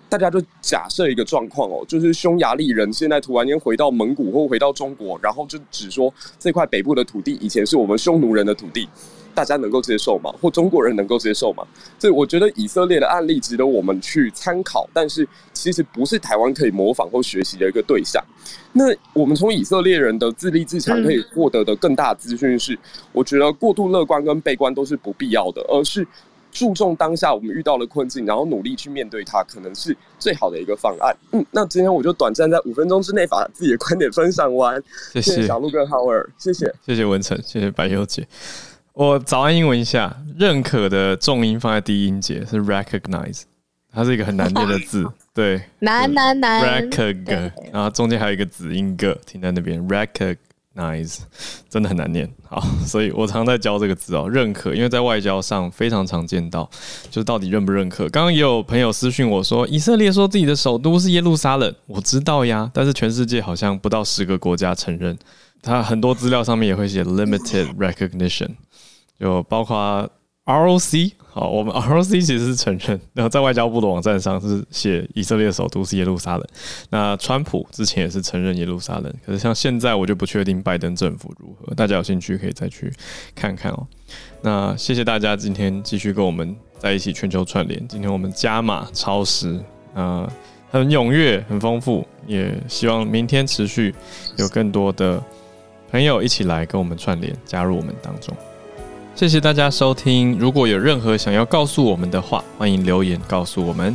[0.09, 8.89] 大家就假设一个状况哦，就是匈牙利人现在突然间回到蒙古或回到中国，然后就只说这块北部的土地以前是我们匈奴人的土地。
[9.39, 10.29] 大家能够接受吗？
[10.41, 11.65] 或中国人能够接受吗？
[11.97, 18.21] 所以我觉得以色列的案例值得我们去参考，但是其实不是台湾可以模仿或学习的一个对象。
[18.73, 22.77] 那我们从以色列人的自立自强可以获得的更大资讯是，
[23.13, 26.05] 我觉得过度乐观跟悲观都是不必要的，而是
[26.51, 31.15] 注重当下我们遇到的困境，然后努力去面对它，可能是最好的一个方案。
[31.31, 34.83] 嗯，那今天我就短暂在五分钟之内把自己的观点分享完。
[35.13, 38.27] 谢谢小鹿跟浩尔，谢谢，谢谢文成，谢谢白优姐。
[38.99, 43.43] 我早安英文一下，认可的重音放在第一音节是 recognize，
[43.93, 51.19] 它是一个很难念的字， 对，难难难，recogn，然后中间还有一个子音个停在那边，recognize，
[51.69, 52.29] 真的很难念。
[52.45, 56.69] 好，所以我常在教这个字哦，认可，因为在外交上非常常见到，
[57.09, 58.09] 就是到底认不认可。
[58.09, 65.17] 刚刚也有朋友私讯我说，以色列说自己的首都是耶路撒冷，我知道呀，但是全世界好像不到十个国家承认，
[65.61, 68.49] 它很多资料上面也会写 limited recognition。
[69.19, 70.09] 就包括
[70.45, 76.47] ROC，好，我们 ROC 其实是承认，然后在外交部的网站上是写以色列首都是耶路撒冷。
[76.89, 82.91] 那川普之前也是承认耶路撒冷，可是像现在我就不确定拜登政府如何，大家有兴趣可以再去
[83.35, 83.85] 看看哦。
[84.41, 89.59] 那谢谢大家今天继续跟我们在一起全球串联，今天我们加码超时，
[89.93, 90.27] 啊，
[90.71, 93.93] 很踊跃，很丰富，也希望明天持续
[94.37, 95.21] 有更多的
[95.91, 98.35] 朋友一起来跟我们串联，加入我们当中。
[99.19, 100.39] 谢谢大家收听。
[100.39, 103.93] 如果有任何想要告诉我们的话，欢迎留言告诉我们。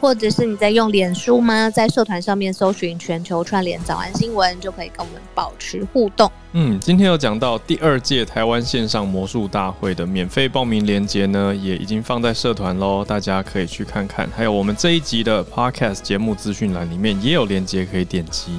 [0.00, 1.68] 或者是你在用脸书吗？
[1.68, 6.32] 在社团上面搜寻“全球串联早安新闻”，就可以跟我们保持互动。
[6.52, 14.26] 嗯，今天有讲到第二届台湾线上魔术大会的免费报名链接呢，也已经放在社团喽，大家可以去看看。
[14.34, 18.52] 还有我们这一集的 Podcast 节目资讯栏里面也有链接可以点击。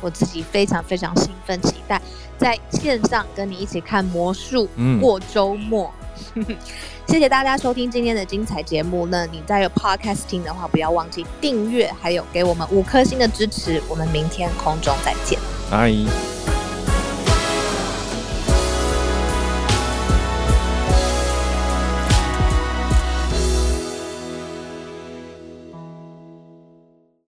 [0.00, 2.00] 我自己非常非常兴奋，期待
[2.38, 4.68] 在线上跟你一起看魔术
[5.00, 5.92] 过周末。
[6.34, 6.44] 嗯、
[7.06, 9.06] 谢谢大家收听今天的精彩节目。
[9.06, 13.82] 那你在有 Podcast 听的话，不要忘记订阅，还有给我们五颗星的支持。
[13.88, 15.38] 我们明天空中再见，
[15.70, 16.55] 拜。